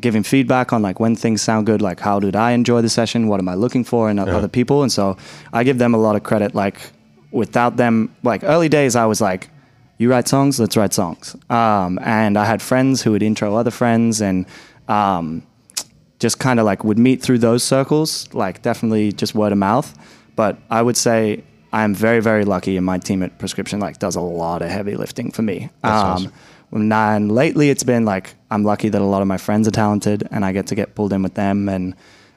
giving 0.00 0.22
feedback 0.22 0.72
on 0.72 0.82
like 0.82 1.00
when 1.00 1.16
things 1.16 1.42
sound 1.42 1.66
good. 1.66 1.82
Like, 1.82 2.00
how 2.00 2.20
did 2.20 2.36
I 2.36 2.52
enjoy 2.52 2.82
the 2.82 2.88
session? 2.88 3.28
What 3.28 3.40
am 3.40 3.48
I 3.48 3.54
looking 3.54 3.84
for 3.84 4.10
in 4.10 4.18
other 4.18 4.48
people? 4.48 4.82
And 4.82 4.92
so 4.92 5.16
I 5.52 5.64
give 5.64 5.78
them 5.78 5.94
a 5.94 5.98
lot 5.98 6.16
of 6.16 6.22
credit. 6.22 6.54
Like, 6.54 6.78
without 7.30 7.76
them, 7.76 8.14
like 8.22 8.42
early 8.44 8.68
days, 8.68 8.96
I 8.96 9.06
was 9.06 9.20
like, 9.20 9.50
you 9.98 10.10
write 10.10 10.28
songs, 10.28 10.60
let's 10.60 10.76
write 10.76 10.94
songs. 10.94 11.34
Um, 11.50 11.98
and 12.02 12.38
I 12.38 12.44
had 12.44 12.62
friends 12.62 13.02
who 13.02 13.12
would 13.12 13.22
intro 13.22 13.54
other 13.56 13.70
friends 13.70 14.20
and. 14.20 14.46
Um, 14.88 15.42
just 16.18 16.38
kind 16.38 16.58
of 16.58 16.66
like 16.66 16.84
would 16.84 16.98
meet 16.98 17.22
through 17.22 17.38
those 17.38 17.62
circles, 17.62 18.28
like 18.34 18.62
definitely 18.62 19.12
just 19.12 19.34
word 19.34 19.52
of 19.52 19.58
mouth. 19.58 19.96
But 20.36 20.58
I 20.70 20.82
would 20.82 20.96
say 20.96 21.44
I'm 21.72 21.94
very, 21.94 22.20
very 22.20 22.44
lucky, 22.44 22.76
and 22.76 22.84
my 22.84 22.98
team 22.98 23.22
at 23.22 23.38
Prescription 23.38 23.80
like 23.80 23.98
does 23.98 24.16
a 24.16 24.20
lot 24.20 24.62
of 24.62 24.68
heavy 24.68 24.96
lifting 24.96 25.30
for 25.30 25.42
me. 25.42 25.70
awesome. 25.84 26.32
And 26.70 27.32
lately, 27.32 27.70
it's 27.70 27.82
been 27.84 28.04
like 28.04 28.34
I'm 28.50 28.64
lucky 28.64 28.88
that 28.88 29.00
a 29.00 29.04
lot 29.04 29.22
of 29.22 29.28
my 29.28 29.38
friends 29.38 29.66
are 29.68 29.72
talented, 29.72 30.26
and 30.30 30.44
I 30.44 30.52
get 30.52 30.66
to 30.68 30.74
get 30.74 30.94
pulled 30.94 31.12
in 31.12 31.22
with 31.22 31.34
them, 31.34 31.68
and 31.68 31.94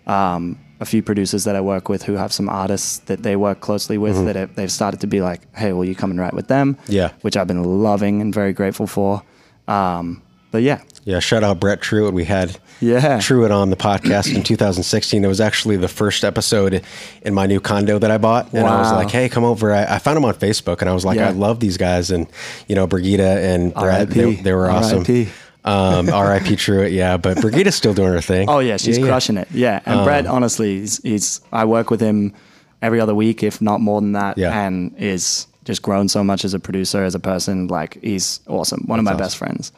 um, 0.07 0.57
a 0.79 0.85
few 0.85 1.01
producers 1.03 1.43
that 1.43 1.55
I 1.55 1.61
work 1.61 1.89
with 1.89 2.03
who 2.03 2.13
have 2.13 2.33
some 2.33 2.49
artists 2.49 2.99
that 3.05 3.23
they 3.23 3.35
work 3.35 3.59
closely 3.59 3.97
with 3.97 4.25
that 4.25 4.35
have, 4.35 4.55
they've 4.55 4.71
started 4.71 5.01
to 5.01 5.07
be 5.07 5.21
like, 5.21 5.41
"Hey, 5.55 5.73
will 5.73 5.85
you 5.85 5.95
come 5.95 6.11
and 6.11 6.19
write 6.19 6.33
with 6.33 6.47
them?" 6.47 6.77
Yeah. 6.87 7.11
which 7.21 7.37
I've 7.37 7.47
been 7.47 7.63
loving 7.63 8.21
and 8.21 8.33
very 8.33 8.53
grateful 8.53 8.87
for. 8.87 9.23
Um, 9.67 10.21
but 10.51 10.61
yeah, 10.61 10.81
Yeah, 11.03 11.19
shout 11.19 11.43
out 11.43 11.59
Brett 11.59 11.81
Truitt. 11.81 12.13
We 12.13 12.25
had 12.25 12.57
Yeah. 12.79 13.17
Truitt 13.17 13.51
on 13.51 13.69
the 13.69 13.75
podcast 13.75 14.35
in 14.35 14.43
2016. 14.43 15.23
It 15.23 15.27
was 15.27 15.41
actually 15.41 15.77
the 15.77 15.87
first 15.87 16.23
episode 16.23 16.83
in 17.23 17.33
my 17.33 17.45
new 17.47 17.59
condo 17.59 17.97
that 17.99 18.11
I 18.11 18.17
bought, 18.17 18.53
and 18.53 18.65
I 18.67 18.79
was 18.81 18.91
like, 18.91 19.09
"Hey, 19.09 19.29
come 19.29 19.43
over." 19.43 19.71
I, 19.73 19.95
I 19.95 19.99
found 19.99 20.17
him 20.17 20.25
on 20.25 20.33
Facebook, 20.35 20.81
and 20.81 20.89
I 20.89 20.93
was 20.93 21.05
like, 21.05 21.17
Yeah. 21.17 21.29
"I 21.29 21.31
love 21.31 21.59
these 21.59 21.77
guys," 21.77 22.11
and 22.11 22.27
you 22.67 22.75
know, 22.75 22.85
Brigida 22.87 23.39
and 23.41 23.73
Brett, 23.73 24.09
they, 24.09 24.35
they 24.35 24.53
were 24.53 24.69
awesome. 24.69 24.99
R.I.P.. 24.99 25.29
Um, 25.63 26.09
R.I.P. 26.13 26.55
Truitt, 26.55 26.91
yeah, 26.91 27.17
but 27.17 27.37
Brigida's 27.39 27.75
still 27.75 27.93
doing 27.93 28.13
her 28.13 28.21
thing. 28.21 28.49
Oh 28.49 28.59
yeah, 28.59 28.77
she's 28.77 28.97
Yeah, 28.97 29.05
yeah. 29.05 29.09
crushing 29.11 29.37
it. 29.37 29.47
Yeah, 29.51 29.79
and 29.85 30.03
Brett, 30.03 30.25
honestly, 30.25 30.79
he's, 30.79 31.01
he's 31.03 31.41
I 31.53 31.65
work 31.65 31.89
with 31.91 32.01
him 32.01 32.33
every 32.81 32.99
other 32.99 33.13
week, 33.13 33.43
if 33.43 33.61
not 33.61 33.79
more 33.79 34.01
than 34.01 34.13
that, 34.13 34.37
Yeah. 34.39 34.59
and 34.59 34.93
is 34.97 35.45
just 35.65 35.83
grown 35.83 36.09
so 36.09 36.23
much 36.23 36.43
as 36.45 36.55
a 36.55 36.59
producer, 36.59 37.03
as 37.03 37.13
a 37.13 37.19
person. 37.19 37.67
Like 37.67 37.99
he's 38.01 38.39
awesome. 38.47 38.83
One 38.87 38.97
of 38.97 39.05
my 39.05 39.11
That's 39.11 39.21
best 39.21 39.37
friends. 39.37 39.71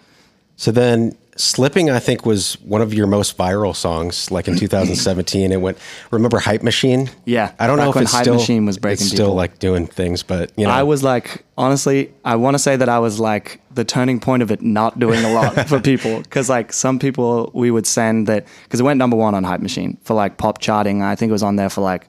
So 0.55 0.71
then, 0.71 1.15
"Slipping" 1.35 1.89
I 1.89 1.99
think 1.99 2.25
was 2.25 2.53
one 2.61 2.81
of 2.81 2.93
your 2.93 3.07
most 3.07 3.37
viral 3.37 3.75
songs, 3.75 4.29
like 4.31 4.47
in 4.47 4.55
2017. 4.55 5.51
It 5.51 5.59
went. 5.61 5.77
Remember 6.11 6.39
"Hype 6.39 6.61
Machine"? 6.63 7.09
Yeah, 7.25 7.51
I 7.59 7.67
don't 7.67 7.77
know 7.77 7.89
if 7.89 7.95
it's 7.97 8.11
Hype 8.11 8.23
still 8.23 8.35
Machine 8.35 8.65
was 8.65 8.77
breaking 8.77 9.05
It's 9.05 9.11
still 9.11 9.27
people. 9.27 9.35
like 9.35 9.59
doing 9.59 9.87
things, 9.87 10.21
but 10.23 10.51
you 10.55 10.65
know, 10.65 10.71
I 10.71 10.83
was 10.83 11.03
like, 11.03 11.43
honestly, 11.57 12.13
I 12.23 12.35
want 12.35 12.53
to 12.53 12.59
say 12.59 12.75
that 12.75 12.87
I 12.87 12.99
was 12.99 13.19
like 13.19 13.59
the 13.73 13.83
turning 13.83 14.19
point 14.19 14.43
of 14.43 14.51
it 14.51 14.61
not 14.61 14.99
doing 14.99 15.23
a 15.25 15.33
lot 15.33 15.67
for 15.67 15.79
people. 15.91 16.19
Because 16.21 16.49
like 16.49 16.71
some 16.71 16.99
people 16.99 17.49
we 17.53 17.71
would 17.71 17.87
send 17.87 18.27
that, 18.27 18.45
because 18.63 18.79
it 18.79 18.83
went 18.83 18.99
number 18.99 19.17
one 19.17 19.33
on 19.33 19.43
Hype 19.43 19.61
Machine 19.61 19.97
for 20.03 20.13
like 20.13 20.37
pop 20.37 20.59
charting. 20.59 21.01
I 21.01 21.15
think 21.15 21.29
it 21.29 21.33
was 21.33 21.43
on 21.43 21.55
there 21.55 21.69
for 21.69 21.81
like, 21.81 22.07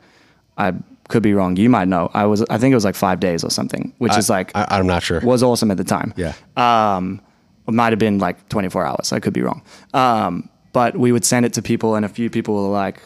I 0.59 0.75
could 1.09 1.23
be 1.23 1.33
wrong. 1.33 1.57
You 1.57 1.71
might 1.71 1.89
know. 1.89 2.11
I 2.15 2.27
was, 2.27 2.43
I 2.51 2.59
think 2.59 2.73
it 2.73 2.77
was 2.77 2.85
like 2.85 2.95
five 2.95 3.21
days 3.21 3.43
or 3.43 3.51
something, 3.51 3.93
which 3.99 4.17
is 4.17 4.29
like, 4.29 4.53
I, 4.55 4.67
I'm 4.71 4.87
not 4.87 5.03
sure. 5.03 5.21
was 5.21 5.43
awesome 5.43 5.71
at 5.71 5.77
the 5.79 5.85
time. 5.85 6.13
Yeah. 6.17 6.35
Um, 6.57 7.21
it 7.67 7.75
might 7.75 7.93
have 7.93 7.99
been 7.99 8.19
like 8.19 8.49
24 8.49 8.87
hours. 8.87 9.13
I 9.13 9.21
could 9.21 9.33
be 9.33 9.43
wrong. 9.43 9.63
Um, 9.93 10.49
but 10.73 10.97
we 10.97 11.13
would 11.13 11.25
send 11.25 11.47
it 11.47 11.53
to 11.55 11.63
people, 11.63 11.95
and 11.95 12.05
a 12.05 12.09
few 12.09 12.29
people 12.29 12.55
were 12.55 12.69
like, 12.69 13.01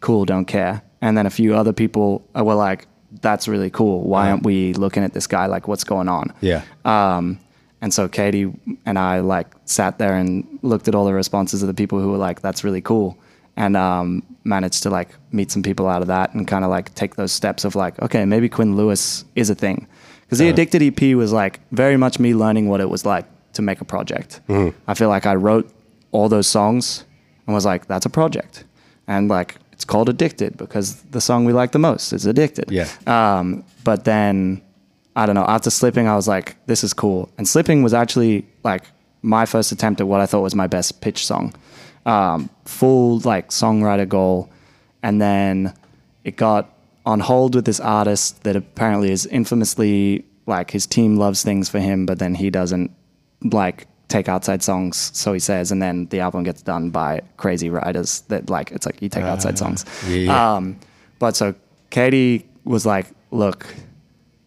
"Cool, 0.00 0.24
don't 0.24 0.46
care," 0.46 0.82
and 1.02 1.18
then 1.18 1.26
a 1.26 1.30
few 1.30 1.56
other 1.56 1.72
people 1.72 2.22
were 2.34 2.54
like, 2.54 2.86
"That's 3.20 3.48
really 3.48 3.68
cool. 3.68 4.02
Why 4.02 4.30
aren't 4.30 4.44
we 4.44 4.74
looking 4.74 5.02
at 5.02 5.12
this 5.12 5.26
guy? 5.26 5.46
Like, 5.46 5.66
what's 5.66 5.84
going 5.84 6.08
on?" 6.08 6.32
Yeah. 6.40 6.62
Um, 6.84 7.40
and 7.82 7.92
so 7.92 8.08
Katie 8.08 8.52
and 8.86 8.98
I 8.98 9.20
like 9.20 9.48
sat 9.64 9.98
there 9.98 10.14
and 10.14 10.46
looked 10.62 10.86
at 10.86 10.94
all 10.94 11.04
the 11.04 11.12
responses 11.12 11.62
of 11.62 11.66
the 11.66 11.74
people 11.74 11.98
who 12.00 12.12
were 12.12 12.18
like, 12.18 12.42
"That's 12.42 12.62
really 12.62 12.80
cool," 12.80 13.18
and 13.56 13.76
um, 13.76 14.22
managed 14.44 14.84
to 14.84 14.90
like 14.90 15.08
meet 15.32 15.50
some 15.50 15.62
people 15.64 15.88
out 15.88 16.02
of 16.02 16.08
that 16.08 16.32
and 16.34 16.46
kind 16.46 16.64
of 16.64 16.70
like 16.70 16.94
take 16.94 17.16
those 17.16 17.32
steps 17.32 17.64
of 17.64 17.74
like, 17.74 18.00
okay, 18.02 18.24
maybe 18.24 18.48
Quinn 18.48 18.76
Lewis 18.76 19.24
is 19.34 19.50
a 19.50 19.54
thing, 19.56 19.88
because 20.22 20.38
the 20.38 20.48
Addicted 20.48 20.80
EP 20.82 21.16
was 21.16 21.32
like 21.32 21.58
very 21.72 21.96
much 21.96 22.20
me 22.20 22.34
learning 22.34 22.68
what 22.68 22.80
it 22.80 22.88
was 22.88 23.04
like 23.04 23.26
to 23.54 23.62
make 23.62 23.80
a 23.80 23.84
project. 23.84 24.40
I 24.86 24.94
feel 24.94 25.08
like 25.08 25.26
I 25.26 25.34
wrote 25.34 25.70
all 26.12 26.28
those 26.28 26.46
songs 26.46 27.04
and 27.46 27.54
was 27.54 27.64
like, 27.64 27.86
"That's 27.86 28.06
a 28.06 28.10
project," 28.10 28.64
and 29.06 29.28
like 29.28 29.56
it's 29.72 29.84
called 29.84 30.08
Addicted 30.08 30.56
because 30.56 31.02
the 31.10 31.20
song 31.20 31.44
we 31.44 31.52
like 31.52 31.72
the 31.72 31.78
most 31.78 32.12
is 32.12 32.26
Addicted. 32.26 32.70
Yeah. 32.70 32.88
Um, 33.06 33.64
but 33.84 34.04
then 34.04 34.62
I 35.16 35.26
don't 35.26 35.34
know. 35.34 35.46
After 35.46 35.70
slipping, 35.70 36.06
I 36.08 36.16
was 36.16 36.28
like, 36.28 36.56
"This 36.66 36.84
is 36.84 36.92
cool." 36.92 37.28
And 37.38 37.48
slipping 37.48 37.82
was 37.82 37.94
actually 37.94 38.46
like 38.62 38.84
my 39.22 39.46
first 39.46 39.72
attempt 39.72 40.00
at 40.00 40.06
what 40.06 40.20
I 40.20 40.26
thought 40.26 40.42
was 40.42 40.54
my 40.54 40.66
best 40.66 41.00
pitch 41.00 41.26
song, 41.26 41.54
um, 42.06 42.50
full 42.64 43.20
like 43.20 43.50
songwriter 43.50 44.08
goal, 44.08 44.50
and 45.02 45.20
then 45.20 45.74
it 46.24 46.36
got 46.36 46.72
on 47.06 47.20
hold 47.20 47.54
with 47.54 47.64
this 47.64 47.80
artist 47.80 48.42
that 48.44 48.56
apparently 48.56 49.10
is 49.10 49.26
infamously 49.26 50.24
like 50.46 50.70
his 50.70 50.86
team 50.86 51.16
loves 51.16 51.42
things 51.42 51.68
for 51.68 51.78
him, 51.78 52.06
but 52.06 52.18
then 52.18 52.34
he 52.34 52.50
doesn't 52.50 52.90
like 53.42 53.86
take 54.08 54.28
outside 54.28 54.62
songs, 54.62 55.10
so 55.14 55.32
he 55.32 55.38
says, 55.38 55.70
and 55.72 55.80
then 55.80 56.06
the 56.06 56.20
album 56.20 56.42
gets 56.42 56.62
done 56.62 56.90
by 56.90 57.20
crazy 57.36 57.70
writers 57.70 58.22
that 58.28 58.50
like 58.50 58.72
it's 58.72 58.86
like 58.86 59.00
you 59.02 59.08
take 59.08 59.24
outside 59.24 59.56
songs. 59.58 59.84
yeah. 60.08 60.54
Um, 60.56 60.78
but 61.18 61.36
so 61.36 61.54
Katie 61.90 62.46
was 62.64 62.84
like, 62.86 63.06
"Look, 63.30 63.66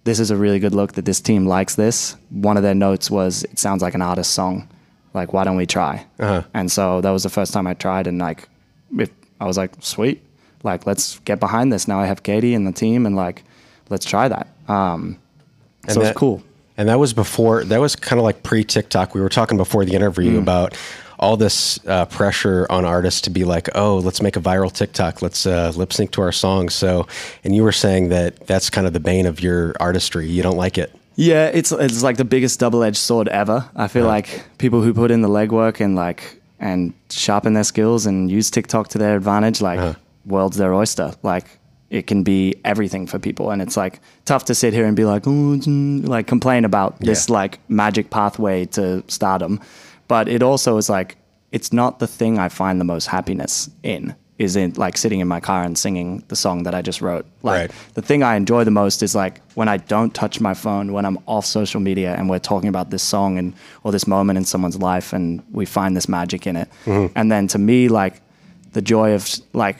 this 0.03 0.19
is 0.19 0.31
a 0.31 0.35
really 0.35 0.59
good 0.59 0.73
look 0.75 0.93
that 0.93 1.05
this 1.05 1.21
team 1.21 1.45
likes 1.45 1.75
this." 1.75 2.15
One 2.29 2.57
of 2.57 2.63
their 2.63 2.75
notes 2.75 3.09
was, 3.09 3.43
"It 3.45 3.59
sounds 3.59 3.81
like 3.81 3.93
an 3.95 4.01
artist 4.01 4.33
song. 4.33 4.67
Like, 5.13 5.31
why 5.33 5.43
don't 5.43 5.55
we 5.57 5.65
try?" 5.65 6.05
Uh-huh. 6.19 6.43
And 6.53 6.71
so 6.71 7.00
that 7.01 7.12
was 7.12 7.23
the 7.23 7.29
first 7.29 7.53
time 7.53 7.65
I 7.67 7.73
tried, 7.73 8.07
and 8.07 8.19
like, 8.19 8.50
it, 8.97 9.12
I 9.39 9.45
was 9.45 9.57
like, 9.57 9.71
"Sweet, 9.79 10.21
like 10.63 10.85
let's 10.85 11.19
get 11.19 11.39
behind 11.39 11.71
this." 11.71 11.88
Now 11.88 12.00
I 12.00 12.05
have 12.05 12.23
Katie 12.23 12.53
and 12.53 12.67
the 12.67 12.71
team, 12.73 13.05
and 13.05 13.15
like, 13.15 13.43
let's 13.89 14.05
try 14.05 14.27
that. 14.27 14.47
Um, 14.67 15.17
so 15.88 16.01
that- 16.01 16.09
it's 16.09 16.17
cool. 16.19 16.43
And 16.77 16.89
that 16.89 17.00
was 17.00 17.13
before, 17.13 17.63
that 17.65 17.80
was 17.80 17.96
kind 17.96 18.20
of 18.20 18.24
like 18.24 18.44
pre 18.44 18.63
TikTok. 18.63 19.13
We 19.13 19.22
were 19.22 19.30
talking 19.30 19.58
before 19.58 19.86
the 19.86 19.94
interview 19.94 20.34
Mm. 20.34 20.42
about 20.42 20.77
all 21.20 21.38
this 21.38 21.80
uh, 21.88 22.06
pressure 22.06 22.65
on 22.70 22.84
artists 22.84 23.22
to 23.22 23.30
be 23.30 23.46
like, 23.46 23.70
oh, 23.75 23.98
let's 23.98 24.22
make 24.22 24.36
a 24.36 24.42
viral 24.42 24.72
TikTok. 24.72 25.22
Let's 25.22 25.46
uh, 25.46 25.72
lip 25.75 25.94
sync 25.94 26.12
to 26.12 26.22
our 26.22 26.32
songs. 26.32 26.74
So, 26.74 27.08
and 27.44 27.56
you 27.56 27.63
were 27.63 27.72
saying 27.72 28.10
that 28.10 28.46
that's 28.48 28.70
kind 28.70 28.88
of 28.88 28.94
the 28.94 29.00
bane 29.00 29.25
of 29.25 29.39
your 29.39 29.74
artistry. 29.80 30.27
You 30.27 30.42
don't 30.44 30.58
like 30.58 30.77
it. 30.77 30.94
Yeah, 31.15 31.46
it's 31.53 31.72
it's 31.72 32.01
like 32.01 32.18
the 32.18 32.25
biggest 32.25 32.60
double-edged 32.60 32.98
sword 32.98 33.27
ever. 33.27 33.70
I 33.75 33.88
feel 33.88 34.08
like 34.08 34.44
people 34.58 34.82
who 34.82 34.94
put 34.96 35.12
in 35.12 35.22
the 35.22 35.30
legwork 35.30 35.80
and 35.80 35.96
like 35.96 36.42
and 36.60 36.94
sharpen 37.12 37.53
their 37.53 37.63
skills 37.63 38.06
and 38.08 38.32
use 38.32 38.50
TikTok 38.50 38.88
to 38.89 38.98
their 38.98 39.15
advantage, 39.15 39.62
like 39.62 39.96
world's 40.25 40.58
their 40.58 40.74
oyster. 40.74 41.13
Like 41.22 41.46
it 41.93 42.07
can 42.07 42.23
be 42.23 42.55
everything 42.65 43.07
for 43.07 43.19
people, 43.19 43.51
and 43.51 43.62
it's 43.62 43.77
like 43.77 44.00
tough 44.25 44.43
to 44.45 44.55
sit 44.55 44.73
here 44.73 44.85
and 44.85 44.95
be 44.95 45.05
like, 45.05 45.27
oh, 45.27 45.57
mm," 45.57 46.07
like 46.07 46.25
complain 46.27 46.65
about 46.65 47.00
this 47.00 47.29
like 47.29 47.59
magic 47.69 48.09
pathway 48.09 48.65
to 48.77 49.03
stardom, 49.07 49.59
but 50.07 50.27
it 50.27 50.41
also 50.43 50.77
is 50.77 50.89
like 50.89 51.15
it's 51.51 51.71
not 51.71 52.00
the 52.00 52.07
thing 52.07 52.39
I 52.39 52.50
find 52.50 52.79
the 52.81 52.85
most 52.85 53.05
happiness 53.07 53.69
in. 53.83 54.15
Is 54.39 54.55
in 54.55 54.73
like 54.73 54.97
sitting 54.97 55.19
in 55.19 55.27
my 55.27 55.39
car 55.39 55.62
and 55.63 55.77
singing 55.77 56.23
the 56.27 56.35
song 56.35 56.63
that 56.63 56.73
I 56.73 56.81
just 56.81 57.01
wrote. 57.01 57.25
Like 57.43 57.59
Right. 57.69 57.71
the 57.93 58.01
thing 58.01 58.23
I 58.23 58.35
enjoy 58.35 58.63
the 58.63 58.71
most 58.71 59.03
is 59.03 59.13
like 59.13 59.39
when 59.53 59.69
I 59.69 59.77
don't 59.77 60.12
touch 60.21 60.41
my 60.41 60.55
phone, 60.55 60.91
when 60.91 61.05
I'm 61.05 61.19
off 61.27 61.45
social 61.45 61.79
media 61.79 62.15
and 62.17 62.27
we're 62.31 62.39
talking 62.51 62.67
about 62.67 62.89
this 62.89 63.03
song 63.03 63.38
and 63.38 63.53
or 63.83 63.91
this 63.91 64.07
moment 64.07 64.38
in 64.39 64.45
someone's 64.45 64.79
life 64.91 65.13
and 65.13 65.43
we 65.51 65.65
find 65.67 65.95
this 65.95 66.09
magic 66.09 66.47
in 66.47 66.55
it. 66.55 66.67
And 67.15 67.31
then 67.31 67.47
to 67.50 67.59
me, 67.59 67.88
like 67.89 68.15
the 68.71 68.81
joy 68.81 69.13
of 69.13 69.29
like 69.53 69.77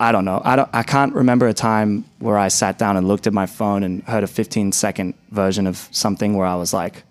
I 0.00 0.12
don't 0.12 0.24
know. 0.24 0.42
I 0.44 0.56
don't 0.56 0.68
I 0.72 0.82
can't 0.82 1.14
remember 1.14 1.46
a 1.48 1.54
time 1.54 2.04
where 2.18 2.36
I 2.36 2.48
sat 2.48 2.78
down 2.78 2.96
and 2.96 3.06
looked 3.06 3.26
at 3.26 3.32
my 3.32 3.46
phone 3.46 3.82
and 3.82 4.02
heard 4.04 4.24
a 4.24 4.26
15 4.26 4.72
second 4.72 5.14
version 5.30 5.66
of 5.66 5.88
something 5.92 6.36
where 6.36 6.46
I 6.46 6.56
was 6.56 6.72
like, 6.72 7.04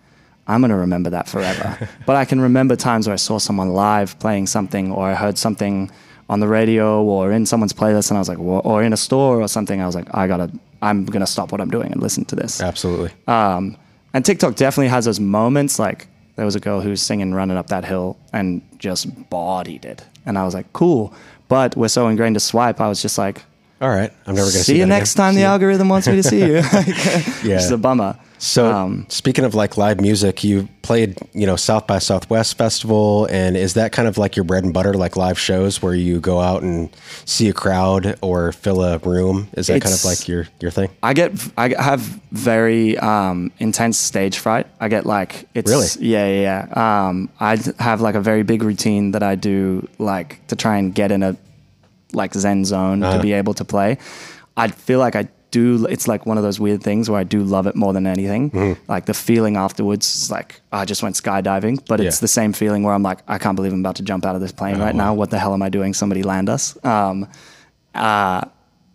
I'm 0.47 0.61
gonna 0.61 0.77
remember 0.77 1.09
that 1.11 1.29
forever. 1.29 1.89
but 2.05 2.15
I 2.15 2.25
can 2.25 2.41
remember 2.41 2.75
times 2.75 3.07
where 3.07 3.13
I 3.13 3.17
saw 3.17 3.37
someone 3.39 3.69
live 3.73 4.19
playing 4.19 4.47
something 4.47 4.91
or 4.91 5.07
I 5.07 5.13
heard 5.13 5.37
something 5.37 5.91
on 6.29 6.39
the 6.39 6.47
radio 6.47 7.01
or 7.03 7.31
in 7.31 7.45
someone's 7.45 7.73
playlist 7.73 8.09
and 8.09 8.17
I 8.17 8.21
was 8.21 8.29
like, 8.29 8.37
"Wha- 8.39 8.59
or 8.59 8.83
in 8.83 8.93
a 8.93 8.97
store 8.97 9.41
or 9.41 9.47
something. 9.47 9.81
I 9.81 9.85
was 9.85 9.95
like, 9.95 10.07
I 10.13 10.27
gotta, 10.27 10.51
I'm 10.81 11.05
gonna 11.05 11.27
stop 11.27 11.51
what 11.51 11.61
I'm 11.61 11.69
doing 11.69 11.91
and 11.91 12.01
listen 12.01 12.25
to 12.25 12.35
this. 12.35 12.61
Absolutely. 12.61 13.11
Um, 13.27 13.77
and 14.13 14.23
TikTok 14.25 14.55
definitely 14.55 14.89
has 14.89 15.05
those 15.05 15.19
moments. 15.19 15.79
Like 15.79 16.07
there 16.35 16.45
was 16.45 16.55
a 16.55 16.59
girl 16.59 16.81
who 16.81 16.89
was 16.89 17.01
singing 17.01 17.33
"Running 17.33 17.57
Up 17.57 17.67
That 17.67 17.85
Hill" 17.85 18.17
and 18.33 18.61
just 18.77 19.29
bodied 19.29 19.85
it, 19.85 20.03
and 20.25 20.37
I 20.37 20.43
was 20.45 20.53
like, 20.53 20.71
cool. 20.73 21.13
But 21.53 21.75
we're 21.75 21.87
so 21.87 22.07
ingrained 22.07 22.35
to 22.35 22.39
swipe. 22.39 22.81
I 22.81 22.87
was 22.87 22.99
just 22.99 23.17
like, 23.17 23.43
All 23.79 23.89
right. 23.89 24.11
I'm 24.25 24.33
never 24.33 24.49
going 24.49 24.53
to 24.53 24.63
see, 24.63 24.73
see 24.73 24.79
you 24.79 24.87
next 24.87 25.13
again. 25.13 25.25
time 25.25 25.35
the 25.35 25.43
algorithm 25.43 25.87
wants 25.87 26.07
me 26.07 26.15
to 26.15 26.23
see 26.23 26.39
you. 26.39 26.61
Yeah. 27.43 27.57
Is 27.57 27.69
a 27.69 27.77
bummer. 27.77 28.17
So 28.43 28.69
Um, 28.69 29.05
speaking 29.07 29.45
of 29.45 29.55
like 29.55 29.77
live 29.77 30.01
music, 30.01 30.43
you 30.43 30.67
played, 30.81 31.17
you 31.31 31.45
know, 31.47 31.55
South 31.55 31.87
by 31.87 31.99
Southwest 31.99 32.57
Festival, 32.57 33.25
and 33.31 33.55
is 33.55 33.75
that 33.75 33.93
kind 33.93 34.05
of 34.05 34.17
like 34.17 34.35
your 34.35 34.43
bread 34.43 34.65
and 34.65 34.73
butter, 34.73 34.93
like 34.93 35.15
live 35.15 35.39
shows 35.39 35.81
where 35.81 35.93
you 35.95 36.19
go 36.19 36.41
out 36.41 36.61
and 36.61 36.89
see 37.23 37.47
a 37.47 37.53
crowd 37.53 38.17
or 38.21 38.51
fill 38.51 38.83
a 38.83 38.97
room? 38.97 39.47
Is 39.53 39.67
that 39.67 39.81
kind 39.81 39.95
of 39.95 40.03
like 40.03 40.27
your 40.27 40.45
your 40.59 40.71
thing? 40.71 40.89
I 41.01 41.13
get 41.13 41.31
I 41.57 41.73
have 41.81 42.01
very 42.33 42.97
um, 42.97 43.49
intense 43.59 43.97
stage 43.97 44.37
fright. 44.39 44.67
I 44.81 44.89
get 44.89 45.05
like 45.05 45.47
it's 45.53 45.71
Really? 45.71 45.87
yeah 46.01 46.27
yeah. 46.27 46.67
yeah. 46.75 47.07
Um, 47.07 47.29
I 47.39 47.57
have 47.79 48.01
like 48.01 48.15
a 48.15 48.21
very 48.21 48.43
big 48.43 48.61
routine 48.61 49.11
that 49.11 49.23
I 49.23 49.35
do 49.35 49.87
like 49.99 50.45
to 50.47 50.57
try 50.57 50.75
and 50.79 50.93
get 50.93 51.13
in 51.13 51.23
a 51.23 51.37
like 52.11 52.33
zen 52.33 52.65
zone 52.65 53.03
Uh-huh. 53.03 53.15
to 53.17 53.23
be 53.23 53.31
able 53.31 53.53
to 53.53 53.63
play. 53.63 53.97
I 54.57 54.67
feel 54.67 54.99
like 54.99 55.15
I 55.15 55.29
do. 55.59 55.85
It's 55.95 56.07
like 56.07 56.25
one 56.25 56.37
of 56.39 56.43
those 56.47 56.59
weird 56.59 56.81
things 56.83 57.09
where 57.09 57.19
I 57.19 57.23
do 57.35 57.39
love 57.55 57.65
it 57.69 57.75
more 57.75 57.93
than 57.93 58.05
anything. 58.07 58.49
Mm-hmm. 58.51 58.91
Like 58.91 59.05
the 59.05 59.13
feeling 59.13 59.55
afterwards 59.57 60.05
is 60.15 60.31
like 60.31 60.49
"Oh, 60.71 60.79
I 60.79 60.85
just 60.85 61.01
went 61.03 61.15
skydiving, 61.15 61.75
but 61.87 61.99
it's 62.01 62.17
Yeah. 62.17 62.21
the 62.27 62.33
same 62.39 62.51
feeling 62.53 62.81
where 62.83 62.93
I'm 62.95 63.03
like 63.03 63.19
I 63.27 63.37
can't 63.37 63.55
believe 63.55 63.73
I'm 63.73 63.79
about 63.85 63.95
to 64.01 64.03
jump 64.11 64.25
out 64.25 64.35
of 64.35 64.41
this 64.41 64.51
plane 64.51 64.77
Oh, 64.81 64.85
right 64.85 64.95
now. 64.95 65.13
What 65.13 65.29
the 65.29 65.39
hell 65.39 65.53
am 65.53 65.61
I 65.61 65.69
doing? 65.69 65.93
Somebody 65.93 66.23
land 66.23 66.49
us. 66.49 66.63
Um, 66.85 67.27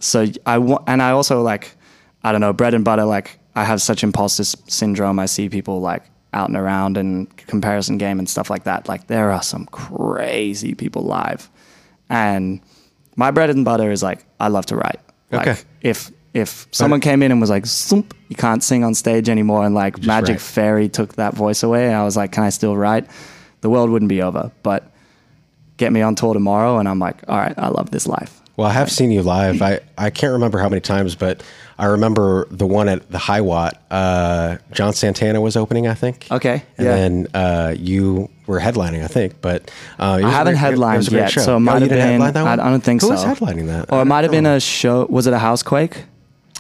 so 0.01 0.27
I 0.47 0.59
want, 0.59 0.85
and 0.87 1.03
I 1.03 1.11
also 1.11 1.43
like, 1.43 1.75
I 2.23 2.33
don't 2.33 2.41
know, 2.41 2.53
bread 2.53 2.75
and 2.75 2.85
butter. 2.85 3.05
Like 3.05 3.39
I 3.55 3.65
have 3.65 3.81
such 3.83 4.03
imposter 4.05 4.45
syndrome. 4.45 5.19
I 5.19 5.27
see 5.27 5.49
people 5.49 5.81
like 5.81 6.03
out 6.33 6.49
and 6.49 6.57
around 6.57 6.97
and 6.97 7.35
comparison 7.47 7.99
game 7.99 8.19
and 8.19 8.29
stuff 8.29 8.51
like 8.51 8.65
that. 8.65 8.89
Like 8.89 9.07
there 9.07 9.31
are 9.33 9.43
some 9.43 9.67
crazy 9.67 10.75
people 10.75 11.03
live, 11.03 11.51
and 12.09 12.61
my 13.17 13.31
bread 13.31 13.51
and 13.51 13.65
butter 13.65 13.91
is 13.91 14.03
like 14.03 14.25
I 14.39 14.49
love 14.49 14.67
to 14.67 14.77
write. 14.77 15.01
Like 15.31 15.47
Okay. 15.49 15.61
if 15.83 16.11
if 16.41 16.67
someone 16.71 17.01
came 17.01 17.23
in 17.23 17.31
and 17.33 17.41
was 17.41 17.51
like, 17.51 17.65
"Zoomp, 17.65 18.13
you 18.29 18.37
can't 18.37 18.63
sing 18.63 18.85
on 18.85 18.95
stage 18.95 19.29
anymore," 19.29 19.65
and 19.65 19.75
like 19.75 20.03
Magic 20.05 20.35
write. 20.35 20.41
Fairy 20.41 20.89
took 20.89 21.15
that 21.17 21.35
voice 21.35 21.63
away, 21.63 21.87
and 21.87 21.95
I 21.95 22.05
was 22.05 22.17
like, 22.17 22.33
"Can 22.33 22.45
I 22.45 22.51
still 22.51 22.77
write?" 22.77 23.07
The 23.61 23.71
world 23.71 23.91
wouldn't 23.91 24.09
be 24.09 24.23
over, 24.23 24.51
but 24.63 24.91
get 25.77 25.93
me 25.93 26.01
on 26.03 26.15
tour 26.15 26.35
tomorrow, 26.35 26.79
and 26.79 26.89
I'm 26.89 26.99
like, 26.99 27.17
"All 27.29 27.37
right, 27.37 27.55
I 27.59 27.69
love 27.69 27.91
this 27.91 28.07
life." 28.07 28.41
Well, 28.57 28.67
I 28.69 28.73
have 28.73 28.91
seen 28.91 29.13
you 29.13 29.23
live. 29.23 29.63
I, 29.63 29.79
I 29.97 30.11
can't 30.11 30.33
remember 30.33 30.59
how 30.59 30.69
many 30.69 30.81
times, 30.81 31.15
but 31.15 31.45
I 31.79 31.85
remember 31.85 32.49
the 32.51 32.67
one 32.67 32.89
at 32.89 33.09
the 33.09 33.17
High 33.19 33.41
Watt. 33.41 33.81
Uh, 33.89 34.57
John 34.73 34.93
Santana 34.95 35.41
was 35.41 35.57
opening, 35.57 35.87
I 35.87 35.95
think. 35.95 36.27
Okay, 36.29 36.65
And 36.77 36.85
yeah. 36.85 36.95
then 36.97 37.27
uh, 37.35 37.75
you 37.79 38.29
were 38.49 38.59
headlining, 38.59 39.05
I 39.05 39.07
think. 39.07 39.41
But 39.41 39.71
uh, 40.01 40.15
I 40.25 40.29
haven't 40.29 40.55
great- 40.55 40.59
headlined 40.59 41.09
yet, 41.13 41.31
show. 41.31 41.41
so 41.41 41.53
it 41.53 41.55
Oh, 41.55 41.61
might 41.61 41.75
you 41.85 41.89
have 41.89 41.91
been. 41.91 42.21
I, 42.49 42.57
don't 42.57 42.81
think 42.83 43.03
Who 43.03 43.07
so. 43.07 43.15
Who 43.15 43.29
was 43.31 43.39
headlining 43.39 43.67
that? 43.69 43.93
Or 43.93 44.03
it 44.03 44.07
might 44.07 44.23
have 44.25 44.33
been 44.33 44.45
a 44.47 44.59
show. 44.59 45.07
Was 45.09 45.29
it 45.29 45.33
a 45.35 45.39
housequake? 45.39 46.07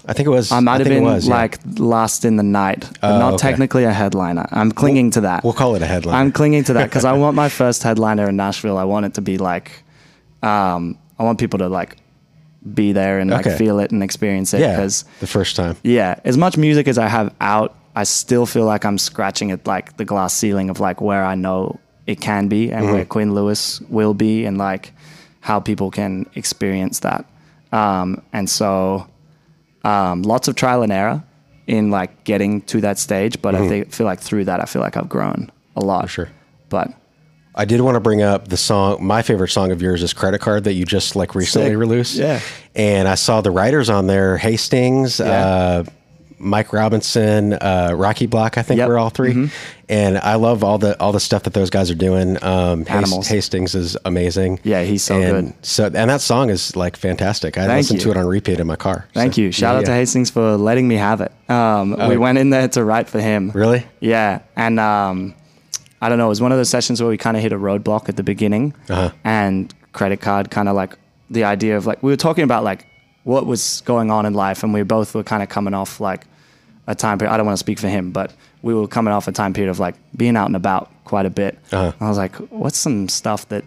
I 0.07 0.13
think 0.15 0.27
it 0.27 0.31
was. 0.31 0.51
I 0.53 0.61
might 0.61 0.79
have 0.81 0.87
think 0.87 0.97
been 0.97 1.05
was, 1.05 1.29
yeah. 1.29 1.35
like 1.35 1.59
last 1.79 2.25
in 2.25 2.37
the 2.37 2.43
night, 2.43 2.81
but 3.01 3.11
Oh, 3.17 3.19
not 3.19 3.35
okay. 3.35 3.49
technically 3.51 3.85
a 3.85 3.93
headliner. 3.93 4.47
I'm 4.51 4.73
clinging 4.73 5.11
to 5.13 5.21
that. 5.23 5.45
We'll 5.45 5.53
call 5.53 5.75
it 5.75 5.83
a 5.83 5.87
headliner. 5.87 6.19
I'm 6.19 6.33
clinging 6.33 6.65
to 6.65 6.73
that 6.75 6.85
because 6.89 7.05
I 7.05 7.13
want 7.25 7.37
my 7.37 7.49
first 7.49 7.83
headliner 7.83 8.29
in 8.29 8.37
Nashville. 8.37 8.79
I 8.79 8.85
want 8.85 9.07
it 9.07 9.15
to 9.15 9.21
be 9.21 9.37
like, 9.39 9.83
um, 10.43 10.99
I 11.19 11.25
want 11.25 11.39
people 11.39 11.59
to 11.59 11.69
like 11.69 11.97
be 12.75 12.93
there 12.93 13.19
and 13.19 13.31
like 13.31 13.47
Okay. 13.47 13.57
feel 13.57 13.79
it 13.81 13.91
and 13.93 14.03
experience 14.03 14.55
it. 14.55 14.61
yeah, 14.61 14.77
Because 14.77 15.05
the 15.21 15.27
first 15.27 15.57
time. 15.57 15.77
yeah, 15.83 16.21
as 16.25 16.37
much 16.37 16.57
music 16.57 16.89
as 16.89 16.99
I 16.99 17.09
have 17.09 17.35
out, 17.41 17.75
I 17.97 18.05
still 18.05 18.47
feel 18.47 18.65
like 18.65 18.85
I'm 18.85 18.99
scratching 18.99 19.51
at 19.51 19.67
like 19.67 19.97
the 19.97 20.05
glass 20.05 20.33
ceiling 20.35 20.71
of 20.71 20.79
like 20.81 21.01
where 21.01 21.25
I 21.25 21.35
know 21.35 21.81
it 22.07 22.21
can 22.21 22.49
be 22.49 22.71
and 22.73 22.87
where 22.93 23.05
Quinn 23.05 23.35
Lewis 23.35 23.81
will 23.89 24.15
be 24.15 24.45
and 24.47 24.57
like 24.59 24.93
how 25.41 25.61
people 25.61 25.91
can 25.91 26.27
experience 26.35 27.01
that. 27.01 27.25
Um, 27.73 28.23
and 28.33 28.49
so, 28.49 29.07
um, 29.89 30.23
lots 30.23 30.49
of 30.49 30.55
trial 30.55 30.83
and 30.83 30.93
error 30.93 31.23
in 31.67 31.91
like 31.91 32.25
getting 32.25 32.63
to 32.63 32.81
that 32.81 32.99
stage, 32.99 33.41
but 33.41 33.55
I 33.55 33.69
think, 33.69 33.93
feel 33.93 34.07
like 34.07 34.21
through 34.21 34.45
that, 34.45 34.61
I 34.61 34.65
feel 34.65 34.83
like 34.83 34.97
I've 34.97 35.09
grown 35.09 35.51
a 35.77 35.81
lot. 35.81 36.09
sure. 36.11 36.29
But 36.69 36.89
I 37.55 37.65
did 37.65 37.81
want 37.81 37.95
to 37.97 38.01
bring 38.01 38.23
up 38.23 38.49
the 38.49 38.57
song. 38.57 39.05
My 39.05 39.23
favorite 39.23 39.49
song 39.49 39.73
of 39.73 39.81
yours 39.83 40.03
is 40.03 40.13
"Credit 40.13 40.41
Card" 40.41 40.65
that 40.65 40.75
you 40.75 40.85
just 40.85 41.17
like 41.17 41.35
recently 41.35 41.71
Sick. 41.71 41.79
released. 41.79 42.15
Yeah. 42.17 42.41
and 42.75 43.09
I 43.09 43.15
saw 43.15 43.41
the 43.41 43.51
writers 43.51 43.89
on 43.91 44.07
there: 44.07 44.37
Hastings, 44.37 45.21
uh, 45.21 45.85
Mike 46.39 46.73
Robinson, 46.73 47.53
uh, 47.55 47.93
Rocky 47.95 48.27
Block. 48.27 48.57
I 48.59 48.63
think 48.63 48.79
Yep. 48.79 48.85
Mm-hmm. 48.87 48.93
we're 48.93 48.99
all 48.99 49.11
3 49.11 49.51
and 49.89 50.19
I 50.19 50.35
love 50.37 50.63
all 50.63 50.79
the 50.79 50.99
all 51.01 51.13
the 51.13 51.21
stuff 51.21 51.43
that 51.45 51.55
those 51.55 51.71
guys 51.71 51.91
are 51.91 51.95
doing. 51.95 52.37
Um, 52.45 52.85
Hast- 52.87 52.91
Animals. 52.97 53.27
Hastings 53.29 53.75
is 53.75 53.97
amazing. 54.05 54.61
Yeah, 54.63 54.83
he's 54.83 55.03
so 55.03 55.21
and 55.21 55.49
good. 55.49 55.67
So 55.67 55.87
and 55.87 56.11
that 56.11 56.21
song 56.21 56.51
is 56.51 56.77
like 56.77 56.97
fantastic. 56.97 57.57
I 57.59 57.67
Thank 57.67 57.77
listened 57.79 57.99
you. 58.01 58.05
to 58.05 58.11
it 58.13 58.17
on 58.21 58.27
repeat 58.27 58.61
in 58.61 58.67
my 58.67 58.77
car. 58.77 59.07
thank 59.15 59.35
So, 59.35 59.41
you. 59.41 59.53
Shout 59.53 59.75
yeah, 59.75 59.79
out 59.81 59.85
to 59.87 59.91
yeah. 59.93 59.97
Hastings 59.99 60.31
for 60.31 60.57
letting 60.57 60.87
me 60.87 60.97
have 60.97 61.21
it. 61.21 61.33
Um, 61.51 61.97
we 62.09 62.17
went 62.17 62.39
in 62.39 62.51
there 62.51 62.69
to 62.69 62.85
write 62.85 63.09
for 63.09 63.21
him. 63.21 63.51
Really? 63.53 63.87
Yeah, 64.01 64.41
and 64.57 64.79
um, 64.79 65.35
I 66.01 66.09
don't 66.09 66.19
know. 66.19 66.27
It 66.27 66.29
was 66.31 66.41
one 66.41 66.53
of 66.53 66.59
those 66.59 66.69
sessions 66.71 67.01
where 67.01 67.09
we 67.11 67.17
kind 67.17 67.37
of 67.37 67.43
hit 67.43 67.53
a 67.53 67.59
roadblock 67.59 68.09
at 68.09 68.17
the 68.17 68.23
beginning, 68.23 68.75
Uh-huh. 68.89 69.11
and 69.25 69.75
credit 69.93 70.21
card 70.21 70.51
kind 70.51 70.69
of 70.69 70.77
like 70.77 70.97
the 71.31 71.45
idea 71.45 71.77
of 71.77 71.87
like 71.87 72.03
we 72.03 72.13
were 72.13 72.17
talking 72.17 72.45
about 72.45 72.63
like 72.63 72.87
what 73.25 73.47
was 73.47 73.81
going 73.87 74.11
on 74.11 74.25
in 74.27 74.35
life, 74.35 74.63
and 74.63 74.73
we 74.75 74.83
both 74.83 75.15
were 75.15 75.25
kind 75.25 75.43
of 75.43 75.49
coming 75.49 75.75
off 75.75 75.99
like 76.01 76.27
a 76.89 76.95
time 76.95 77.19
period. 77.19 77.33
I 77.33 77.37
don't 77.37 77.47
want 77.47 77.57
to 77.57 77.65
speak 77.65 77.79
for 77.79 77.89
him, 77.89 78.11
but 78.11 78.33
we 78.63 78.75
were 78.75 78.89
coming 78.89 79.15
off 79.15 79.29
a 79.29 79.33
time 79.33 79.53
period 79.55 79.71
of 79.71 79.79
like 79.79 79.95
being 80.17 80.37
out 80.37 80.47
and 80.47 80.57
about 80.57 80.91
quite 81.05 81.27
a 81.27 81.31
bit. 81.31 81.57
Uh-huh. 81.71 81.93
I 82.01 82.09
was 82.09 82.19
like, 82.19 82.35
what's 82.51 82.77
some 82.79 83.09
stuff 83.09 83.49
that 83.51 83.65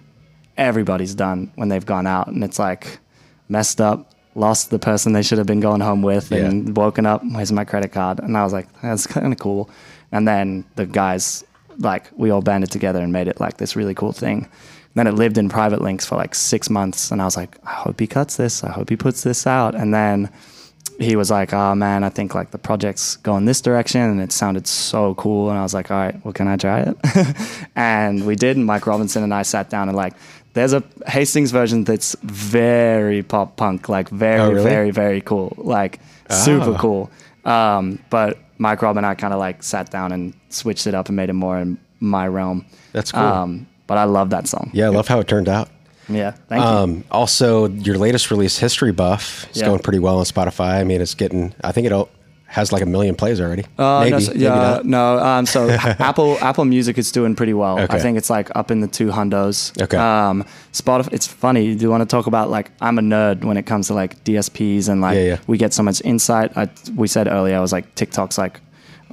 everybody's 0.58 1.16
done 1.16 1.52
when 1.56 1.70
they've 1.70 1.86
gone 1.86 2.08
out, 2.08 2.28
and 2.28 2.44
it's 2.44 2.60
like 2.60 3.00
messed 3.48 3.80
up, 3.82 4.12
lost 4.36 4.70
the 4.70 4.80
person 4.80 5.14
they 5.14 5.22
should 5.24 5.38
have 5.38 5.48
been 5.48 5.60
going 5.60 5.82
home 5.82 6.02
with 6.02 6.32
Yeah. 6.32 6.46
and 6.46 6.76
woken 6.76 7.06
up, 7.06 7.22
where's 7.32 7.52
my 7.52 7.64
credit 7.66 7.92
card? 7.92 8.20
And 8.20 8.38
I 8.38 8.44
was 8.44 8.54
like, 8.54 8.68
that's 8.82 9.08
kind 9.08 9.32
of 9.34 9.40
cool. 9.40 9.70
And 10.12 10.28
then 10.28 10.66
the 10.76 10.86
guys, 10.86 11.44
like, 11.78 12.10
we 12.16 12.30
all 12.32 12.42
banded 12.42 12.72
together 12.72 13.00
and 13.00 13.14
made 13.14 13.28
it 13.28 13.40
like 13.40 13.58
this 13.58 13.76
really 13.76 13.94
cool 13.94 14.12
thing. 14.12 14.40
And 14.44 14.96
Then 14.96 15.08
it 15.08 15.14
lived 15.14 15.38
in 15.38 15.48
private 15.48 15.82
links 15.82 16.06
for 16.06 16.16
like 16.18 16.36
six 16.36 16.70
months. 16.70 17.12
And 17.12 17.22
I 17.22 17.26
was 17.26 17.38
like, 17.38 17.58
I 17.66 17.72
hope 17.72 18.00
he 18.00 18.08
cuts 18.08 18.36
this. 18.36 18.64
I 18.64 18.72
hope 18.72 18.90
he 18.90 18.98
puts 18.98 19.24
this 19.24 19.48
out. 19.48 19.74
And 19.74 19.94
then 19.94 20.30
he 20.99 21.15
was 21.15 21.30
like, 21.32 21.54
"Oh 21.54 21.73
man, 21.75 22.04
I 22.04 22.10
think 22.10 22.36
like 22.36 22.51
the 22.51 22.58
project's 22.58 23.15
going 23.17 23.45
this 23.45 23.62
direction," 23.62 24.01
and 24.01 24.21
it 24.21 24.32
sounded 24.32 24.67
so 24.67 25.15
cool. 25.15 25.49
And 25.49 25.58
I 25.60 25.63
was 25.63 25.73
like, 25.73 25.89
"All 25.91 25.97
right, 25.97 26.15
well, 26.25 26.34
can 26.34 26.47
I 26.47 26.58
try 26.58 26.82
it?" 26.82 26.97
and 27.75 28.25
we 28.25 28.36
did. 28.36 28.58
And 28.58 28.65
Mike 28.65 28.86
Robinson 28.88 29.23
and 29.23 29.34
I 29.34 29.41
sat 29.43 29.69
down 29.69 29.88
and 29.89 29.97
like, 29.97 30.13
there's 30.54 30.73
a 30.73 30.84
Hastings 31.08 31.51
version 31.51 31.84
that's 31.86 32.15
very 32.23 33.23
pop 33.23 33.56
punk, 33.58 33.88
like 33.89 34.10
very, 34.10 34.39
Oh, 34.41 34.51
really? 34.51 34.63
very, 34.69 34.91
very 34.91 35.21
cool, 35.21 35.54
like 35.58 35.99
super 36.30 36.71
Oh. 36.71 36.77
cool. 36.77 37.12
Um, 37.45 37.99
but 38.10 38.38
Mike 38.58 38.82
Rob 38.82 38.97
and 38.97 39.06
I 39.06 39.15
kind 39.15 39.34
of 39.34 39.39
like 39.39 39.63
sat 39.63 39.89
down 39.89 40.12
and 40.12 40.34
switched 40.49 40.88
it 40.88 40.93
up 40.93 41.08
and 41.08 41.15
made 41.15 41.30
it 41.30 41.34
more 41.34 41.58
in 41.58 41.77
my 41.99 42.27
realm. 42.27 42.65
That's 42.91 43.12
cool. 43.12 43.21
Um, 43.23 43.67
but 43.88 43.97
I 43.97 44.04
love 44.04 44.30
that 44.32 44.47
song. 44.47 44.69
Yeah, 44.73 44.86
I 44.88 44.89
love 44.89 45.08
how 45.08 45.19
it 45.19 45.27
turned 45.27 45.47
out. 45.49 45.69
Yeah, 46.15 46.32
thank 46.50 46.62
you. 46.62 46.67
Um, 46.67 47.04
also, 47.12 47.67
your 47.69 47.97
latest 47.97 48.32
release, 48.32 48.58
History 48.58 48.91
Buff, 48.91 49.50
is 49.52 49.58
Yeah. 49.62 49.67
going 49.67 49.80
pretty 49.80 50.00
well 50.00 50.17
on 50.19 50.26
Spotify. 50.26 50.80
I 50.80 50.84
mean, 50.84 51.02
it's 51.02 51.13
getting, 51.15 51.54
I 51.63 51.71
think 51.71 51.88
it 51.88 52.08
has 52.45 52.74
like 52.74 52.82
a 52.82 52.86
million 52.86 53.15
plays 53.15 53.39
already. 53.39 53.63
Uh, 53.78 54.00
maybe, 54.02 54.12
no, 54.12 54.19
so- 54.19 54.32
maybe 54.32 54.43
yeah, 54.43 54.50
not. 54.56 54.86
no. 54.86 55.19
Um, 55.19 55.45
so 55.45 55.69
Apple 55.69 56.38
Apple 56.41 56.65
Music 56.65 56.97
is 56.97 57.10
doing 57.12 57.34
pretty 57.34 57.54
well. 57.54 57.80
Okay. 57.80 57.95
I 57.95 58.00
think 58.00 58.17
it's 58.17 58.30
like 58.30 58.50
up 58.56 58.71
in 58.71 58.82
the 58.82 58.88
two 58.88 59.08
hundos. 59.08 59.71
Okay. 59.82 59.95
Um, 59.97 60.43
Spotify. 60.74 61.13
It's 61.13 61.28
funny. 61.28 61.74
Do 61.76 61.82
you 61.82 61.89
want 61.89 62.02
to 62.02 62.13
talk 62.13 62.28
about 62.28 62.50
like 62.50 62.71
I'm 62.82 63.00
a 63.00 63.02
nerd 63.02 63.45
when 63.45 63.56
it 63.56 63.63
comes 63.65 63.88
to 63.88 63.93
like 63.93 64.21
DSPs 64.26 64.89
and 64.89 65.00
like 65.00 65.15
Yeah, 65.15 65.24
yeah. 65.24 65.38
we 65.47 65.58
get 65.58 65.71
so 65.74 65.82
much 65.82 66.02
insight. 66.04 66.52
I, 66.58 66.69
we 66.95 67.08
said 67.08 67.30
earlier, 67.30 67.56
I 67.56 67.62
was 67.62 67.71
like 67.71 67.95
TikTok's 67.95 68.38
like 68.38 68.60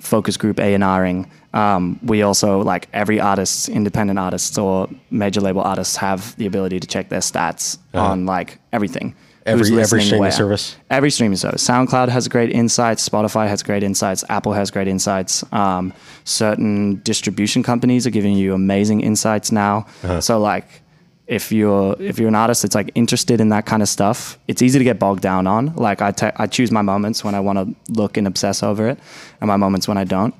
focus 0.00 0.36
group 0.36 0.58
A 0.58 0.74
and 0.74 0.82
Ring. 1.00 1.30
Um, 1.54 1.98
we 2.02 2.22
also 2.22 2.60
like 2.62 2.88
every 2.92 3.20
artist, 3.20 3.68
independent 3.68 4.18
artists 4.18 4.58
or 4.58 4.88
major 5.10 5.40
label 5.40 5.62
artists 5.62 5.96
have 5.96 6.36
the 6.36 6.46
ability 6.46 6.78
to 6.80 6.86
check 6.86 7.08
their 7.08 7.20
stats 7.20 7.78
on 7.94 8.26
like 8.26 8.58
everything. 8.72 9.08
Uh-huh. 9.08 9.24
Every- 9.46 9.80
every 9.80 10.02
streaming 10.02 10.20
where. 10.20 10.30
service? 10.30 10.76
Every 10.90 11.10
streaming 11.10 11.38
service. 11.38 11.66
SoundCloud 11.66 12.10
has 12.10 12.28
great 12.28 12.50
insights. 12.52 13.08
Spotify 13.08 13.48
has 13.48 13.62
great 13.62 13.82
insights. 13.82 14.22
Apple 14.28 14.52
has 14.52 14.70
great 14.70 14.88
insights. 14.88 15.42
Um, 15.52 15.94
certain 16.24 16.96
distribution 17.02 17.62
companies 17.62 18.06
are 18.06 18.10
giving 18.10 18.34
you 18.34 18.52
amazing 18.52 19.00
insights 19.00 19.50
now. 19.50 19.86
Uh-huh. 20.04 20.20
So 20.20 20.38
like, 20.38 20.66
if 21.26 21.52
you're 21.52 21.94
if 22.00 22.18
you're 22.18 22.28
an 22.28 22.34
artist 22.34 22.62
that's 22.62 22.74
like 22.74 22.90
interested 22.94 23.40
in 23.40 23.48
that 23.50 23.64
kind 23.66 23.82
of 23.82 23.88
stuff, 23.88 24.38
it's 24.48 24.62
easy 24.62 24.78
to 24.78 24.84
get 24.84 24.98
bogged 24.98 25.22
down 25.22 25.46
on. 25.46 25.74
Like 25.76 26.00
I 26.02 26.10
ta- 26.10 26.32
I 26.36 26.46
choose 26.46 26.70
my 26.70 26.82
moments 26.82 27.22
when 27.24 27.34
I 27.34 27.40
want 27.40 27.58
to 27.58 27.92
look 27.92 28.16
and 28.16 28.26
obsess 28.26 28.62
over 28.62 28.88
it, 28.88 28.98
and 29.40 29.48
my 29.48 29.56
moments 29.56 29.86
when 29.88 29.98
I 29.98 30.04
don't. 30.04 30.34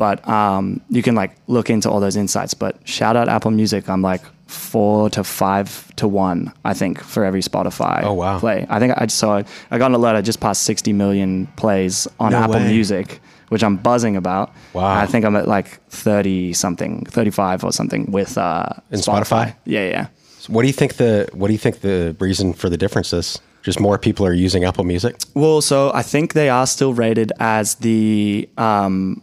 But 0.00 0.26
um, 0.26 0.80
you 0.88 1.02
can 1.02 1.14
like 1.14 1.32
look 1.46 1.68
into 1.68 1.90
all 1.90 2.00
those 2.00 2.16
insights. 2.16 2.54
But 2.54 2.72
shout 2.88 3.16
out 3.16 3.28
Apple 3.28 3.50
Music. 3.50 3.86
I'm 3.90 4.00
like 4.00 4.22
four 4.46 5.10
to 5.10 5.22
five 5.22 5.68
to 5.96 6.08
one, 6.08 6.52
I 6.64 6.72
think, 6.72 7.02
for 7.02 7.22
every 7.22 7.42
Spotify 7.42 8.02
Oh, 8.02 8.14
wow. 8.14 8.38
play. 8.38 8.66
I 8.70 8.78
think 8.80 8.94
I 8.96 9.04
just 9.04 9.18
saw. 9.18 9.42
I 9.70 9.76
got 9.78 9.90
an 9.90 9.94
alert. 9.94 10.16
I 10.16 10.22
just 10.22 10.40
passed 10.40 10.62
60 10.62 10.94
million 10.94 11.46
plays 11.56 12.08
on 12.18 12.32
No 12.32 12.38
Apple 12.38 12.54
way. 12.60 12.68
Music, 12.72 13.20
which 13.50 13.62
I'm 13.62 13.76
buzzing 13.76 14.16
about. 14.16 14.52
Wow. 14.72 14.86
I 15.02 15.04
think 15.06 15.26
I'm 15.26 15.36
at 15.36 15.46
like 15.46 15.68
30 15.90 16.54
something, 16.54 17.04
35 17.04 17.62
or 17.64 17.70
something 17.72 18.10
with 18.10 18.38
uh, 18.38 18.64
In 18.90 19.00
Spotify? 19.00 19.54
Yeah, 19.66 19.86
yeah. 19.88 20.06
So 20.38 20.52
what 20.54 20.62
do 20.62 20.68
you 20.68 20.72
think 20.80 20.94
the 20.96 21.28
What 21.34 21.48
do 21.48 21.52
you 21.52 21.58
think 21.58 21.80
the 21.82 22.16
reason 22.18 22.54
for 22.54 22.70
the 22.70 22.78
difference 22.78 23.12
is? 23.12 23.38
Just 23.62 23.78
more 23.78 23.98
people 23.98 24.24
are 24.24 24.32
using 24.32 24.64
Apple 24.64 24.84
Music. 24.84 25.14
Well, 25.34 25.60
so 25.60 25.92
I 25.92 26.00
think 26.02 26.32
they 26.32 26.48
are 26.48 26.66
still 26.66 26.94
rated 26.94 27.30
as 27.38 27.74
the 27.74 28.48
um, 28.56 29.20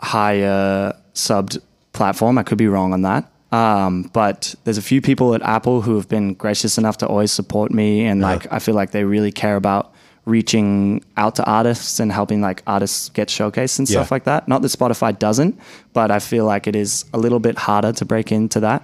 higher 0.00 0.94
subbed 1.14 1.58
platform. 1.92 2.38
I 2.38 2.42
could 2.42 2.58
be 2.58 2.68
wrong 2.68 2.92
on 2.92 3.02
that. 3.02 3.30
Um, 3.50 4.02
but 4.12 4.54
there's 4.64 4.78
a 4.78 4.82
few 4.82 5.00
people 5.00 5.34
at 5.34 5.42
Apple 5.42 5.80
who 5.80 5.96
have 5.96 6.08
been 6.08 6.34
gracious 6.34 6.76
enough 6.76 6.98
to 6.98 7.06
always 7.06 7.32
support 7.32 7.72
me, 7.72 8.04
and 8.04 8.20
like 8.20 8.52
I 8.52 8.58
feel 8.58 8.74
like 8.74 8.90
they 8.90 9.04
really 9.04 9.32
care 9.32 9.56
about 9.56 9.94
reaching 10.26 11.02
out 11.16 11.34
to 11.36 11.44
artists 11.44 11.98
and 12.00 12.12
helping 12.12 12.42
like 12.42 12.62
artists 12.66 13.08
get 13.08 13.28
showcased 13.28 13.78
and 13.78 13.88
stuff 13.88 14.10
like 14.10 14.24
that. 14.24 14.46
Not 14.46 14.60
that 14.60 14.68
Spotify 14.68 15.18
doesn't, 15.18 15.58
but 15.94 16.10
I 16.10 16.18
feel 16.18 16.44
like 16.44 16.66
it 16.66 16.76
is 16.76 17.06
a 17.14 17.18
little 17.18 17.40
bit 17.40 17.56
harder 17.56 17.92
to 17.92 18.04
break 18.04 18.30
into 18.30 18.60
that. 18.60 18.82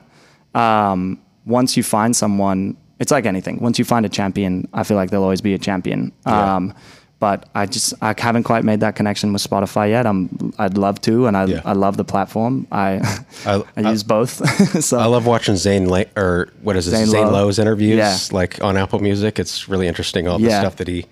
Um, 0.55 1.21
once 1.45 1.77
you 1.77 1.83
find 1.83 2.17
someone, 2.17 2.79
it's 2.99 3.11
like 3.13 3.27
anything. 3.27 3.59
Once 3.61 3.79
you 3.79 3.85
find 3.85 4.07
a 4.07 4.09
champion, 4.09 4.67
I 4.73 4.85
feel 4.85 4.97
like 4.97 5.11
there'll 5.11 5.25
always 5.25 5.43
be 5.43 5.53
a 5.53 5.59
champion. 5.59 6.13
Yeah. 6.27 6.55
But 7.25 7.49
I 7.55 7.65
just 7.65 7.95
I 8.03 8.15
haven't 8.19 8.43
quite 8.43 8.65
made 8.65 8.81
that 8.81 8.97
connection 8.97 9.33
with 9.33 9.43
Spotify 9.43 9.89
yet. 9.89 10.05
I'm 10.07 10.53
I'd 10.59 10.77
love 10.77 11.01
to, 11.09 11.27
and 11.27 11.35
I 11.39 11.45
Yeah. 11.47 11.63
I 11.65 11.73
love 11.73 11.97
the 11.97 12.05
platform. 12.05 12.67
I 12.71 13.01
I- 13.47 13.55
I, 13.55 13.63
I- 13.89 13.91
use 13.93 14.03
both. 14.03 14.33
so 14.85 14.99
I 14.99 15.07
love 15.07 15.25
watching 15.25 15.57
Zane 15.57 15.87
La- 15.87 16.11
or 16.17 16.49
what 16.63 16.77
is 16.77 16.87
it, 16.87 16.91
Zane 16.91 17.07
Zane, 17.07 17.27
Lowe. 17.27 17.33
Lowe's 17.47 17.59
interviews, 17.59 17.97
Yeah. 17.97 18.19
like 18.41 18.63
on 18.63 18.77
Apple 18.77 18.99
Music. 18.99 19.39
It's 19.39 19.69
really 19.71 19.89
interesting. 19.89 20.29
All 20.29 20.39
the 20.39 20.49
Yeah. 20.51 20.61
stuff 20.61 20.77
that 20.77 20.89
he 20.89 21.07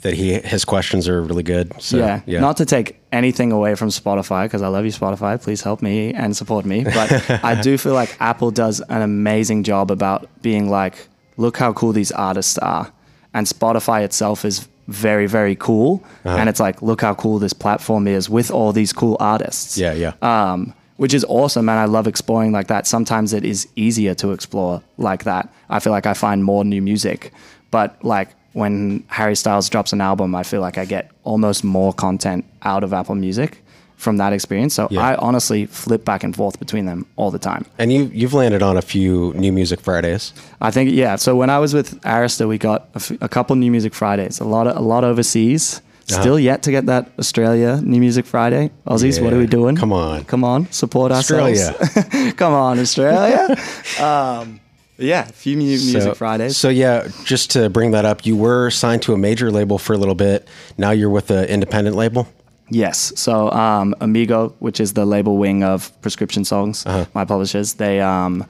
that 0.00 0.14
he 0.14 0.26
his 0.54 0.64
questions 0.64 1.06
are 1.06 1.20
really 1.20 1.42
good. 1.42 1.66
So 1.82 1.98
yeah. 1.98 2.20
yeah, 2.24 2.40
Not 2.40 2.56
to 2.56 2.64
take 2.64 2.98
anything 3.12 3.52
away 3.52 3.74
from 3.74 3.90
Spotify 3.90 4.44
because 4.46 4.62
I 4.62 4.68
love 4.68 4.86
you, 4.86 4.92
Spotify. 4.92 5.36
Please 5.46 5.60
help 5.62 5.82
me 5.82 6.14
and 6.14 6.34
support 6.34 6.64
me. 6.64 6.84
But 6.84 7.08
I 7.44 7.60
do 7.60 7.76
feel 7.76 7.92
like 8.02 8.16
Apple 8.20 8.50
does 8.50 8.80
an 8.88 9.02
amazing 9.02 9.64
job 9.64 9.90
about 9.90 10.20
being 10.40 10.70
like, 10.70 10.96
look 11.36 11.58
how 11.58 11.74
cool 11.74 11.92
these 11.92 12.10
artists 12.10 12.56
are. 12.56 12.90
And 13.34 13.46
Spotify 13.46 14.02
itself 14.02 14.44
is 14.46 14.66
very, 14.88 15.26
very 15.26 15.56
cool. 15.56 16.02
Uh-huh. 16.24 16.36
And 16.36 16.48
it's 16.48 16.60
like, 16.60 16.82
look 16.82 17.00
how 17.00 17.14
cool 17.14 17.38
this 17.38 17.52
platform 17.52 18.06
is 18.06 18.28
with 18.28 18.50
all 18.50 18.72
these 18.72 18.92
cool 18.92 19.16
artists. 19.20 19.78
yeah, 19.78 19.92
yeah. 19.92 20.12
um, 20.22 20.74
which 20.96 21.14
is 21.14 21.24
awesome. 21.28 21.68
And 21.68 21.78
I 21.78 21.86
love 21.86 22.06
exploring 22.06 22.52
like 22.52 22.68
that. 22.68 22.86
Sometimes 22.86 23.32
it 23.32 23.44
is 23.44 23.66
easier 23.76 24.14
to 24.16 24.32
explore 24.32 24.82
like 24.98 25.24
that. 25.24 25.52
I 25.68 25.80
feel 25.80 25.92
like 25.92 26.06
I 26.06 26.14
find 26.14 26.44
more 26.44 26.64
new 26.64 26.82
music. 26.82 27.32
But 27.70 28.04
like 28.04 28.28
when 28.52 29.04
Harry 29.08 29.34
Styles 29.34 29.68
drops 29.68 29.92
an 29.92 30.00
album, 30.00 30.34
I 30.34 30.42
feel 30.42 30.60
like 30.60 30.78
I 30.78 30.84
get 30.84 31.10
almost 31.24 31.64
more 31.64 31.92
content 31.92 32.44
out 32.62 32.84
of 32.84 32.92
Apple 32.92 33.14
Music 33.14 33.61
from 34.02 34.16
that 34.18 34.32
experience. 34.32 34.74
So 34.74 34.88
Yeah. 34.90 35.08
I 35.08 35.14
honestly 35.16 35.66
flip 35.66 36.04
back 36.04 36.24
and 36.24 36.34
forth 36.36 36.58
between 36.58 36.84
them 36.86 37.06
all 37.16 37.30
the 37.30 37.38
time. 37.50 37.62
and 37.78 37.92
you 37.92 38.10
you've 38.12 38.34
landed 38.42 38.62
on 38.62 38.76
a 38.76 38.82
few 38.82 39.32
new 39.34 39.52
music 39.52 39.80
Fridays. 39.80 40.32
I 40.60 40.70
think 40.70 40.90
yeah. 40.92 41.16
So 41.16 41.30
when 41.40 41.50
I 41.50 41.58
was 41.64 41.72
with 41.74 41.88
Arista, 42.02 42.46
we 42.46 42.58
got 42.58 42.80
a, 42.94 43.00
f- 43.04 43.18
a 43.20 43.28
couple 43.28 43.56
New 43.56 43.70
Music 43.70 43.94
Fridays. 43.94 44.40
A 44.40 44.44
lot 44.44 44.66
of 44.66 44.76
a 44.76 44.80
lot 44.92 45.04
overseas. 45.04 45.80
Uh-huh. 46.10 46.20
Still 46.20 46.38
yet 46.38 46.62
to 46.64 46.70
get 46.70 46.84
that 46.86 47.04
Australia 47.18 47.80
New 47.82 48.00
Music 48.00 48.26
Friday. 48.26 48.70
Aussies, 48.86 49.22
what 49.22 49.32
are 49.32 49.38
we 49.38 49.46
doing? 49.46 49.76
Come 49.76 49.92
on. 49.92 50.24
come 50.24 50.44
on, 50.44 50.66
support 50.72 51.12
Australia. 51.12 51.66
ourselves. 51.78 52.32
come 52.42 52.52
on, 52.54 52.78
Australia. 52.80 53.56
um, 54.02 54.58
yeah, 54.98 55.28
a 55.28 55.32
few 55.32 55.56
Mu- 55.56 55.64
Music 55.64 56.02
so, 56.02 56.14
Fridays. 56.14 56.56
So 56.56 56.68
yeah, 56.68 57.08
just 57.24 57.50
to 57.52 57.68
bring 57.70 57.92
that 57.92 58.04
up, 58.04 58.26
you 58.26 58.36
were 58.36 58.70
signed 58.70 59.02
to 59.02 59.14
a 59.14 59.16
major 59.18 59.50
label 59.50 59.78
for 59.78 59.92
a 59.94 59.98
little 59.98 60.14
bit. 60.16 60.46
Now 60.76 60.90
you're 60.90 61.10
with 61.18 61.30
an 61.30 61.44
independent 61.46 61.96
label. 61.96 62.26
Yes. 62.68 63.12
So 63.16 63.50
um, 63.50 63.94
Amigo, 64.00 64.54
which 64.60 64.80
is 64.80 64.92
the 64.94 65.04
label 65.04 65.36
wing 65.36 65.62
of 65.62 65.90
Prescription 66.00 66.44
Songs, 66.44 66.86
Uh-huh. 66.86 67.04
my 67.14 67.24
publishers, 67.24 67.74
they 67.74 68.00
um, 68.00 68.44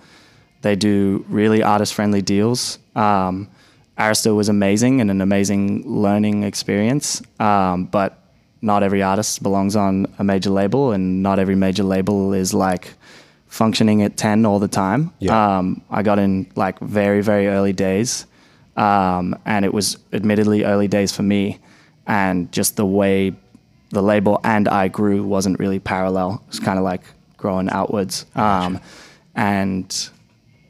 they 0.62 0.76
do 0.76 1.24
really 1.28 1.62
artist 1.62 1.94
friendly 1.94 2.22
deals. 2.22 2.78
Um, 2.94 3.48
Arista 3.98 4.34
was 4.34 4.48
amazing 4.48 5.00
and 5.00 5.10
an 5.10 5.20
amazing 5.20 5.82
learning 5.86 6.44
experience, 6.44 7.20
um, 7.40 7.86
but 7.86 8.18
not 8.60 8.82
every 8.82 9.02
artist 9.02 9.42
belongs 9.42 9.74
on 9.76 10.06
a 10.18 10.24
major 10.24 10.50
label, 10.50 10.92
and 10.92 11.22
not 11.22 11.38
every 11.38 11.56
major 11.56 11.82
label 11.82 12.32
is 12.32 12.54
like 12.54 12.94
functioning 13.48 14.02
at 14.02 14.16
ten 14.16 14.46
all 14.46 14.58
the 14.60 14.68
time. 14.68 15.10
Yeah. 15.18 15.58
Um, 15.58 15.82
I 15.90 16.02
got 16.02 16.18
in 16.18 16.46
like 16.54 16.78
very 16.80 17.22
very 17.22 17.48
early 17.48 17.72
days, 17.72 18.26
um, 18.76 19.34
and 19.44 19.64
it 19.64 19.74
was 19.74 19.98
admittedly 20.12 20.64
early 20.64 20.88
days 20.88 21.12
for 21.12 21.22
me, 21.24 21.58
and 22.06 22.50
just 22.52 22.76
the 22.76 22.86
way 22.86 23.32
the 23.92 24.02
label 24.02 24.40
and 24.42 24.68
I 24.68 24.88
grew 24.88 25.22
wasn't 25.22 25.58
really 25.58 25.78
parallel. 25.78 26.42
It 26.46 26.48
was 26.48 26.60
kind 26.60 26.78
of 26.78 26.84
like 26.84 27.02
growing 27.36 27.68
outwards. 27.70 28.26
Um, 28.34 28.80
and 29.34 30.08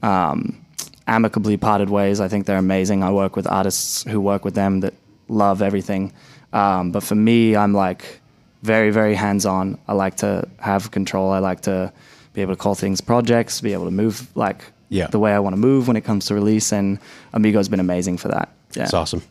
um, 0.03 0.65
amicably 1.07 1.57
parted 1.57 1.91
ways. 1.91 2.21
I 2.21 2.29
think 2.29 2.47
they're 2.47 2.59
amazing. 2.59 3.03
I 3.03 3.11
work 3.13 3.37
with 3.37 3.47
artists 3.47 4.05
who 4.05 4.21
work 4.21 4.45
with 4.45 4.55
them 4.55 4.81
that 4.81 4.95
love 5.29 5.63
everything. 5.63 6.13
Um, 6.53 6.93
but 6.93 7.03
for 7.03 7.15
me, 7.15 7.57
I'm 7.57 7.73
like 7.73 8.21
very, 8.63 8.91
very 8.91 9.15
hands 9.15 9.47
on. 9.47 9.79
I 9.89 9.95
like 9.95 10.17
to 10.19 10.49
have 10.59 10.91
control. 10.91 11.31
I 11.33 11.39
like 11.39 11.63
to 11.63 11.93
be 12.35 12.43
able 12.43 12.55
to 12.55 12.59
call 12.61 12.75
things 12.75 13.01
projects, 13.01 13.61
be 13.61 13.73
able 13.73 13.85
to 13.87 13.91
move 13.91 14.29
like 14.37 14.65
Yeah. 14.89 15.07
the 15.09 15.19
way 15.19 15.33
I 15.33 15.39
want 15.39 15.55
to 15.55 15.61
move 15.61 15.89
when 15.89 15.97
it 15.97 16.03
comes 16.03 16.27
to 16.27 16.35
release. 16.35 16.73
And 16.73 16.99
Amigo's 17.35 17.69
been 17.69 17.81
amazing 17.81 18.19
for 18.19 18.29
that. 18.29 18.49
Yeah. 18.77 18.85
It's 18.85 18.95
awesome. 18.95 19.23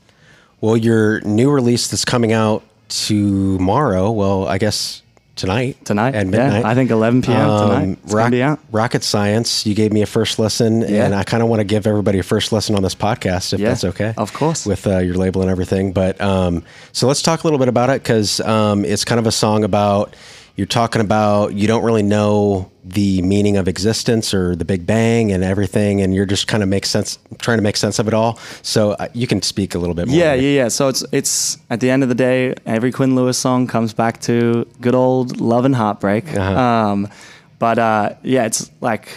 Well, 0.60 0.78
your 0.78 1.22
new 1.22 1.50
release 1.50 1.88
that's 1.88 2.06
coming 2.06 2.34
out 2.34 2.64
tomorrow. 2.92 4.12
Well, 4.12 4.48
I 4.48 4.58
guess 4.58 5.02
tonight. 5.36 5.84
tonight 5.86 6.14
at 6.14 6.28
midnight. 6.28 6.62
Yeah, 6.62 6.68
I 6.70 6.76
think 6.76 6.92
11 6.92 7.22
p.m. 7.24 7.36
tonight. 7.36 7.84
Um, 7.84 7.98
gonna 8.08 8.50
rock-. 8.52 8.60
Rocket 8.72 9.04
Science. 9.04 9.66
You 9.66 9.74
gave 9.74 9.92
me 9.94 10.02
a 10.02 10.06
first 10.06 10.38
lesson, 10.40 10.82
Yeah. 10.82 11.06
and 11.06 11.16
I 11.16 11.24
kind 11.24 11.42
of 11.42 11.50
want 11.50 11.62
to 11.62 11.64
give 11.64 11.88
everybody 11.88 12.20
a 12.20 12.24
first 12.24 12.52
lesson 12.52 12.76
on 12.76 12.84
this 12.84 12.96
podcast, 12.96 13.54
if 13.54 13.60
Yeah, 13.60 13.70
that's 13.70 13.84
okay. 13.86 14.14
of 14.18 14.34
course. 14.34 14.66
with 14.66 14.86
uh, 14.86 15.00
your 15.00 15.16
label 15.16 15.42
and 15.42 15.50
everything. 15.50 15.94
But 15.94 16.20
um, 16.22 16.64
so 16.92 17.08
let's 17.08 17.22
talk 17.22 17.44
a 17.44 17.48
little 17.48 17.60
bit 17.60 17.70
about 17.70 17.90
it 17.90 18.04
because 18.04 18.40
um, 18.42 18.86
it's 18.86 19.06
kind 19.06 19.20
of 19.20 19.26
a 19.28 19.32
song 19.32 19.64
about 19.64 20.16
you're 20.62 20.68
talking 20.68 21.02
about 21.02 21.56
you 21.56 21.66
don't 21.66 21.84
really 21.84 22.04
know 22.04 22.70
the 22.84 23.24
meaning 23.24 23.58
of 23.58 23.68
existence 23.68 24.32
or 24.32 24.56
the 24.56 24.64
Big 24.64 24.86
Bang 24.86 25.32
and 25.32 25.44
everything, 25.44 26.02
and 26.02 26.14
you're 26.14 26.28
just 26.28 26.48
kind 26.48 26.62
of 26.62 26.70
make 26.70 26.86
sense, 26.86 27.18
trying 27.40 27.58
to 27.58 27.64
make 27.64 27.76
sense 27.76 27.98
of 27.98 28.08
it 28.08 28.14
all. 28.14 28.38
So 28.62 28.92
uh, 28.92 29.08
you 29.14 29.26
can 29.26 29.42
speak 29.42 29.74
a 29.74 29.80
little 29.80 29.96
bit 29.96 30.08
more. 30.08 30.16
Yeah, 30.16 30.36
yeah, 30.36 30.50
yeah. 30.50 30.68
So 30.68 30.88
it's 30.88 31.04
it's 31.12 31.58
at 31.72 31.80
the 31.80 31.90
end 31.90 32.04
of 32.04 32.10
the 32.10 32.16
day, 32.16 32.54
every 32.68 32.92
Quinn 32.92 33.16
Lewis 33.16 33.40
song 33.40 33.66
comes 33.66 33.92
back 33.92 34.22
to 34.22 34.68
good 34.80 34.94
old 34.94 35.42
love 35.42 35.66
and 35.66 35.76
heartbreak. 35.76 36.32
Uh-huh. 36.32 36.62
Um, 36.62 37.10
but 37.58 37.80
uh, 37.80 38.14
yeah, 38.22 38.46
it's 38.46 38.70
like 38.82 39.10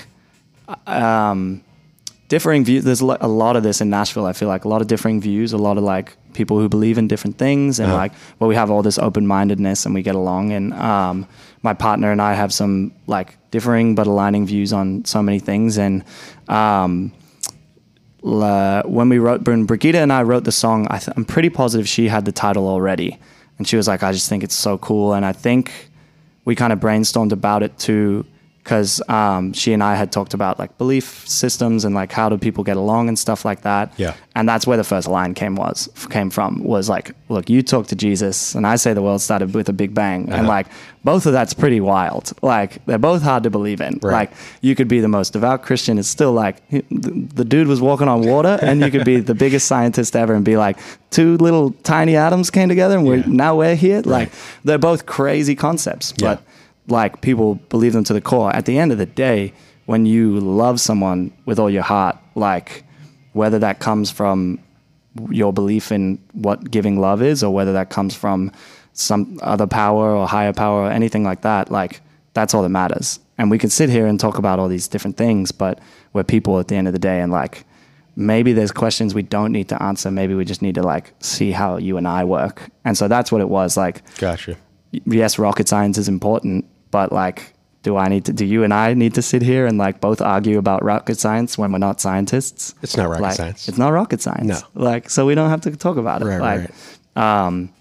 um, 0.86 1.62
differing 2.28 2.64
views. 2.64 2.84
There's 2.84 3.02
a 3.02 3.28
lot 3.28 3.56
of 3.56 3.62
this 3.62 3.82
in 3.82 3.90
Nashville. 3.90 4.24
I 4.24 4.32
feel 4.32 4.48
like 4.48 4.64
a 4.64 4.68
lot 4.68 4.80
of 4.80 4.86
differing 4.86 5.20
views, 5.20 5.52
a 5.52 5.58
lot 5.58 5.76
of 5.76 5.84
like 5.84 6.16
people 6.34 6.58
who 6.58 6.68
believe 6.68 6.98
in 6.98 7.08
different 7.08 7.38
things, 7.38 7.80
and 7.80 7.88
Uh-huh. 7.88 8.02
like, 8.02 8.12
well, 8.38 8.48
we 8.48 8.56
have 8.56 8.70
all 8.70 8.82
this 8.82 8.98
open 8.98 9.26
mindedness 9.26 9.86
and 9.86 9.94
we 9.94 10.02
get 10.02 10.14
along. 10.14 10.52
And 10.52 10.72
um, 10.74 11.26
my 11.62 11.74
partner 11.74 12.10
and 12.12 12.20
I 12.20 12.34
have 12.34 12.52
some 12.52 12.92
like 13.06 13.38
differing 13.50 13.94
but 13.94 14.06
aligning 14.06 14.46
views 14.46 14.72
on 14.72 15.04
so 15.04 15.22
many 15.22 15.38
things. 15.40 15.78
And 15.78 16.02
um, 16.48 17.12
uh, 18.24 18.82
when 18.84 19.08
we 19.08 19.18
wrote, 19.18 19.46
when 19.46 19.64
Brigitte 19.64 19.94
and 19.96 20.12
I 20.12 20.22
wrote 20.22 20.44
the 20.44 20.52
song, 20.52 20.86
I 20.90 20.98
th- 20.98 21.16
I'm 21.16 21.24
pretty 21.24 21.50
positive 21.50 21.86
she 21.88 22.08
had 22.08 22.24
the 22.24 22.32
title 22.32 22.66
already, 22.68 23.18
and 23.58 23.68
she 23.68 23.76
was 23.76 23.86
like, 23.86 24.02
"I 24.02 24.12
just 24.12 24.28
think 24.28 24.42
it's 24.42 24.54
so 24.54 24.78
cool," 24.78 25.12
and 25.14 25.24
I 25.26 25.32
think 25.32 25.70
we 26.44 26.54
kind 26.54 26.72
of 26.72 26.80
brainstormed 26.80 27.32
about 27.32 27.62
it 27.62 27.78
too, 27.78 28.24
because 28.64 29.02
um, 29.10 29.52
she 29.52 29.74
and 29.74 29.82
I 29.82 29.94
had 29.94 30.10
talked 30.10 30.32
about 30.32 30.58
like 30.58 30.76
belief 30.78 31.28
systems 31.28 31.84
and 31.84 31.94
like 31.94 32.10
how 32.10 32.30
do 32.30 32.38
people 32.38 32.64
get 32.64 32.78
along 32.78 33.08
and 33.08 33.18
stuff 33.18 33.44
like 33.44 33.60
that. 33.60 33.92
Yeah. 33.98 34.14
and 34.34 34.48
that's 34.48 34.66
where 34.66 34.78
the 34.78 34.84
first 34.84 35.06
line 35.06 35.34
came 35.34 35.54
was 35.54 35.88
came 36.10 36.30
from 36.30 36.64
was 36.64 36.88
like, 36.88 37.12
"Look, 37.28 37.50
you 37.50 37.62
talk 37.62 37.86
to 37.88 37.94
Jesus, 37.96 38.54
and 38.54 38.66
I 38.66 38.76
say 38.76 38.94
the 38.94 39.02
world 39.02 39.20
started 39.20 39.54
with 39.54 39.68
a 39.68 39.72
big 39.74 39.92
bang," 39.92 40.32
and 40.32 40.46
like 40.48 40.66
both 41.04 41.26
of 41.26 41.34
that's 41.34 41.52
pretty 41.52 41.80
wild. 41.80 42.32
Like 42.42 42.82
they're 42.86 42.98
both 42.98 43.20
hard 43.22 43.42
to 43.42 43.50
believe 43.50 43.82
in. 43.82 43.98
Right. 44.02 44.12
Like 44.12 44.32
you 44.62 44.74
could 44.74 44.88
be 44.88 45.00
the 45.00 45.08
most 45.08 45.34
devout 45.34 45.62
Christian. 45.62 45.98
It's 45.98 46.08
still 46.08 46.32
like 46.32 46.66
the, 46.70 46.80
the 47.34 47.44
dude 47.44 47.68
was 47.68 47.82
walking 47.82 48.08
on 48.08 48.22
water, 48.26 48.58
and 48.62 48.80
you 48.80 48.90
could 48.90 49.04
be 49.04 49.20
the 49.20 49.34
biggest 49.34 49.68
scientist 49.68 50.16
ever 50.16 50.32
and 50.34 50.42
be 50.44 50.56
like, 50.56 50.78
two 51.10 51.36
little 51.36 51.72
tiny 51.82 52.16
atoms 52.16 52.50
came 52.50 52.70
together, 52.70 52.96
and 52.96 53.06
we're 53.06 53.16
Yeah. 53.18 53.24
now 53.44 53.56
we're 53.56 53.76
here. 53.76 54.00
Like 54.00 54.32
they're 54.64 54.78
both 54.78 55.04
crazy 55.04 55.54
concepts, 55.54 56.12
but 56.12 56.40
like 56.88 57.20
people 57.20 57.56
believe 57.56 57.92
them 57.92 58.04
to 58.04 58.12
the 58.12 58.20
core. 58.20 58.54
At 58.54 58.66
the 58.66 58.78
end 58.78 58.92
of 58.92 58.98
the 58.98 59.06
day, 59.06 59.52
when 59.86 60.06
you 60.06 60.38
love 60.40 60.80
someone 60.80 61.32
with 61.44 61.58
all 61.58 61.70
your 61.70 61.82
heart, 61.82 62.16
like 62.34 62.84
whether 63.32 63.58
that 63.58 63.78
comes 63.80 64.10
from 64.10 64.58
your 65.30 65.52
belief 65.52 65.92
in 65.92 66.18
what 66.32 66.70
giving 66.70 66.98
love 67.00 67.22
is 67.22 67.42
or 67.42 67.52
whether 67.54 67.72
that 67.72 67.90
comes 67.90 68.14
from 68.14 68.50
some 68.92 69.38
other 69.42 69.66
power 69.66 70.10
or 70.10 70.26
higher 70.26 70.52
power 70.52 70.82
or 70.82 70.90
anything 70.90 71.22
like 71.24 71.42
that 71.42 71.70
like 71.70 72.00
that's 72.32 72.52
all 72.52 72.62
that 72.62 72.68
matters 72.68 73.20
and 73.38 73.48
we 73.50 73.58
can 73.58 73.70
sit 73.70 73.88
here 73.88 74.06
and 74.06 74.18
talk 74.18 74.38
about 74.38 74.58
all 74.58 74.66
these 74.68 74.88
different 74.88 75.16
things 75.16 75.52
but 75.52 75.78
we're 76.12 76.24
people 76.24 76.58
at 76.58 76.66
the 76.66 76.74
end 76.74 76.88
of 76.88 76.92
the 76.92 76.98
day 76.98 77.20
and 77.20 77.30
like 77.30 77.64
maybe 78.16 78.52
there's 78.52 78.72
questions 78.72 79.14
we 79.14 79.22
don't 79.22 79.52
need 79.52 79.68
to 79.68 79.80
answer 79.80 80.10
maybe 80.10 80.34
we 80.34 80.44
just 80.44 80.62
need 80.62 80.74
to 80.74 80.82
like 80.82 81.12
see 81.20 81.52
how 81.52 81.76
you 81.76 81.96
and 81.96 82.08
i 82.08 82.24
work 82.24 82.68
and 82.84 82.98
so 82.98 83.06
that's 83.06 83.30
what 83.30 83.40
it 83.40 83.48
was 83.48 83.76
like 83.76 84.02
Gotcha. 84.18 84.56
yes, 84.90 85.38
rocket 85.38 85.68
science 85.68 85.96
is 85.98 86.08
important, 86.08 86.64
but 86.94 87.10
like, 87.10 87.52
do 87.82 87.96
I 87.96 88.06
need 88.08 88.26
to? 88.26 88.32
Do 88.32 88.44
you 88.44 88.62
and 88.62 88.72
I 88.72 88.94
need 88.94 89.14
to 89.14 89.22
sit 89.22 89.42
here 89.42 89.66
and 89.66 89.78
like 89.78 90.00
both 90.00 90.20
argue 90.22 90.58
about 90.58 90.84
rocket 90.84 91.18
science 91.18 91.58
when 91.58 91.72
we're 91.72 91.78
not 91.78 92.00
scientists? 92.00 92.72
It's 92.82 92.96
not 92.96 93.08
rocket 93.08 93.22
Like, 93.22 93.34
science. 93.34 93.68
It's 93.68 93.78
not 93.78 93.88
rocket 93.88 94.20
science. 94.22 94.46
No. 94.46 94.60
Like, 94.74 95.10
so 95.10 95.26
we 95.26 95.34
don't 95.34 95.50
have 95.50 95.62
to 95.62 95.76
talk 95.76 95.96
about 95.96 96.22
it. 96.22 96.26
Right, 96.26 96.40
like, 96.40 96.70
right. 97.16 97.46
um, 97.46 97.72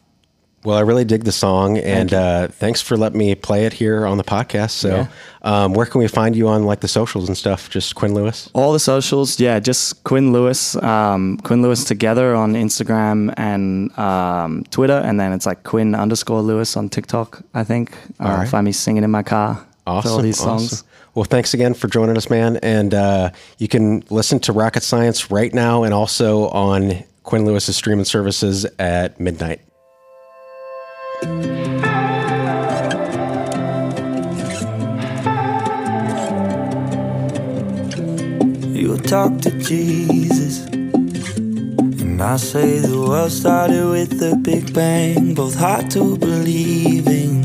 Well, 0.66 0.78
I 0.78 0.82
really 0.82 1.04
dig 1.04 1.26
the 1.26 1.32
song, 1.34 1.78
and 1.78 2.12
you. 2.12 2.18
uh, 2.18 2.48
thanks 2.48 2.82
for 2.82 2.96
letting 2.96 3.18
me 3.18 3.36
play 3.36 3.66
it 3.66 3.74
here 3.74 4.06
on 4.06 4.18
the 4.18 4.24
podcast. 4.24 4.72
So, 4.72 5.08
um, 5.42 5.74
where 5.74 5.86
can 5.86 6.00
we 6.00 6.08
find 6.08 6.36
you 6.36 6.48
on 6.48 6.64
like 6.64 6.80
the 6.80 6.88
socials 6.88 7.28
and 7.28 7.38
stuff? 7.38 7.70
Just 7.70 7.96
Quinn 7.96 8.14
Lewis. 8.14 8.50
all 8.54 8.72
the 8.72 8.80
socials, 8.80 9.40
yeah, 9.42 9.60
just 9.60 10.04
Quinn 10.06 10.32
Lewis, 10.32 10.76
um, 10.78 11.38
Quinn 11.44 11.62
Lewis 11.62 11.84
together 11.84 12.34
on 12.34 12.54
Instagram 12.54 13.34
and 13.36 13.98
um, 14.00 14.64
Twitter, 14.72 15.02
and 15.04 15.20
then 15.20 15.34
it's 15.34 15.46
like 15.46 15.64
Quinn 15.64 15.96
underscore 15.96 16.42
Lewis 16.42 16.78
on 16.78 16.88
TikTok. 16.88 17.42
I 17.54 17.64
think. 17.66 17.92
Uh, 18.20 18.24
All 18.24 18.38
right. 18.38 18.48
Find 18.48 18.64
me 18.66 18.72
singing 18.72 19.04
in 19.04 19.12
my 19.12 19.24
car. 19.24 19.66
Awesome. 19.86 20.12
all 20.12 20.22
these 20.22 20.38
songs. 20.38 20.72
awesome. 20.72 20.88
Well, 21.14 21.26
thanks 21.26 21.54
again 21.54 21.74
for 21.74 21.88
joining 21.90 22.16
us, 22.18 22.30
man. 22.30 22.58
And 22.64 22.94
uh, 22.94 23.32
you 23.58 23.68
can 23.68 24.04
listen 24.10 24.40
to 24.42 24.54
Rocket 24.54 24.82
Science 24.82 25.30
right 25.30 25.54
now, 25.54 25.84
and 25.84 25.94
also 25.94 26.48
on 26.50 27.04
Quinn 27.24 27.46
Lewis's 27.46 27.76
streaming 27.76 28.06
services 28.06 28.66
at 28.80 29.20
midnight. 29.20 29.60
Talk 39.14 39.40
to 39.42 39.52
Jesus. 39.60 40.66
And 40.66 42.20
I 42.20 42.36
say 42.38 42.80
the 42.80 42.98
world 42.98 43.32
started 43.32 43.88
with 43.88 44.18
the 44.20 44.36
Big 44.36 44.74
Bang, 44.74 45.36
both 45.36 45.54
hard 45.54 45.92
to 45.92 46.18
believe 46.18 47.06
in. 47.06 47.44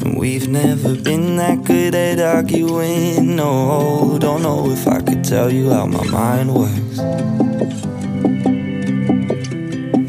And 0.00 0.16
we've 0.16 0.46
never 0.46 0.94
been 0.94 1.34
that 1.38 1.64
good 1.64 1.96
at 1.96 2.20
arguing. 2.20 3.34
No, 3.34 4.16
don't 4.20 4.42
know 4.42 4.70
if 4.70 4.86
I 4.86 5.00
could 5.00 5.24
tell 5.24 5.52
you 5.52 5.70
how 5.70 5.86
my 5.86 6.04
mind 6.06 6.54
works. 6.54 6.98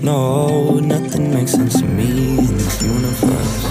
No, 0.03 0.79
nothing 0.79 1.33
makes 1.33 1.53
sense 1.53 1.79
to 1.79 1.85
me 1.85 2.37
in 2.37 2.55
this 2.55 2.83
universe. 2.83 3.68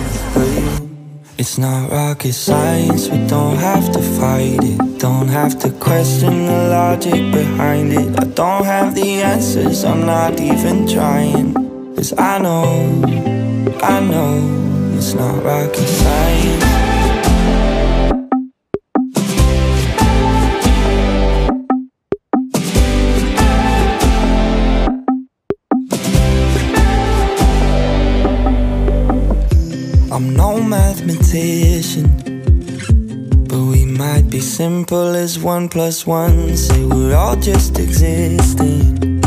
It's 1.40 1.56
not 1.56 1.92
rocket 1.92 2.32
science, 2.32 3.08
we 3.08 3.24
don't 3.28 3.58
have 3.58 3.92
to 3.92 4.02
fight 4.02 4.58
it. 4.60 4.98
Don't 4.98 5.28
have 5.28 5.56
to 5.60 5.70
question 5.70 6.46
the 6.46 6.68
logic 6.68 7.32
behind 7.32 7.92
it. 7.92 8.18
I 8.18 8.24
don't 8.24 8.64
have 8.64 8.96
the 8.96 9.22
answers, 9.22 9.84
I'm 9.84 10.04
not 10.04 10.40
even 10.40 10.88
trying. 10.88 11.54
Cause 11.94 12.12
I 12.18 12.38
know, 12.38 13.04
I 13.80 14.00
know, 14.00 14.96
it's 14.98 15.14
not 15.14 15.44
rocket 15.44 15.86
science. 15.86 16.97
I'm 30.18 30.34
no 30.34 30.60
mathematician, 30.60 32.08
but 33.46 33.60
we 33.70 33.84
might 33.84 34.28
be 34.28 34.40
simple 34.40 35.14
as 35.14 35.38
one 35.38 35.68
plus 35.68 36.08
one. 36.08 36.56
Say 36.56 36.84
we're 36.84 37.14
all 37.14 37.36
just 37.36 37.78
existing. 37.78 39.20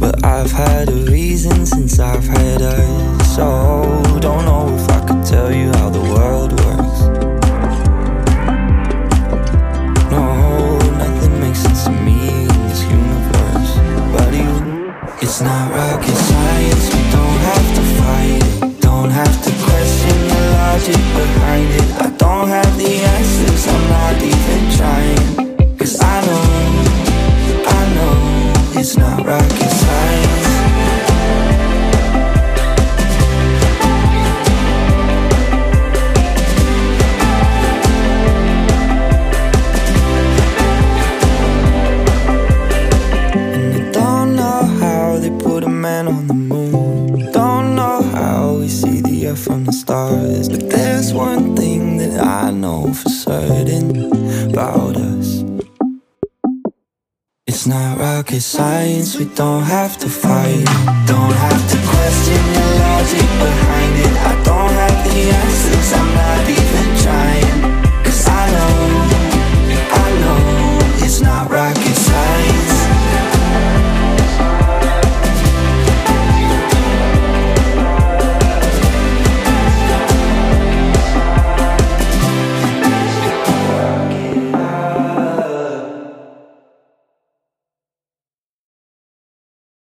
But 0.00 0.24
I've 0.24 0.50
had 0.50 0.88
a 0.88 0.94
reason 1.12 1.66
since 1.66 1.98
I've 1.98 2.24
had 2.24 2.62
us. 2.62 3.36
So 3.36 4.02
don't 4.18 4.46
know 4.46 4.74
if 4.74 4.88
I 4.88 5.00
could 5.06 5.26
tell 5.26 5.52
you 5.52 5.70
how 5.72 5.90
the 5.90 6.00
world 6.00 6.52
works. 6.52 7.00
No, 10.10 10.78
nothing 11.04 11.38
makes 11.38 11.58
sense 11.58 11.84
to 11.84 11.90
me 11.90 12.44
in 12.44 12.62
this 12.68 12.82
universe. 12.84 13.72
But 14.16 14.32
it's 15.22 15.42
not 15.42 15.70
rocket 15.70 15.91
logic 20.72 20.96
behind 20.96 21.68
it. 21.80 21.88
I 22.00 22.08
don't 22.16 22.48
have 22.48 22.72
the 22.78 22.92
answers. 23.14 23.66
I'm 23.68 23.84
not 23.94 24.16
even 24.32 24.60
trying. 24.78 25.76
Cause 25.78 26.00
I 26.00 26.16
know, 26.26 26.44
I 27.78 27.80
know 27.96 28.80
it's 28.80 28.96
not 28.96 29.26
rocket 29.26 29.70
science. 29.70 30.51
Rocket 58.32 58.40
science, 58.40 59.18
we 59.18 59.26
don't 59.26 59.62
have 59.62 59.98
to 59.98 60.08
fight. 60.08 60.64
Don't 61.06 61.34
have 61.34 61.70
to 61.70 61.76
question 61.90 62.51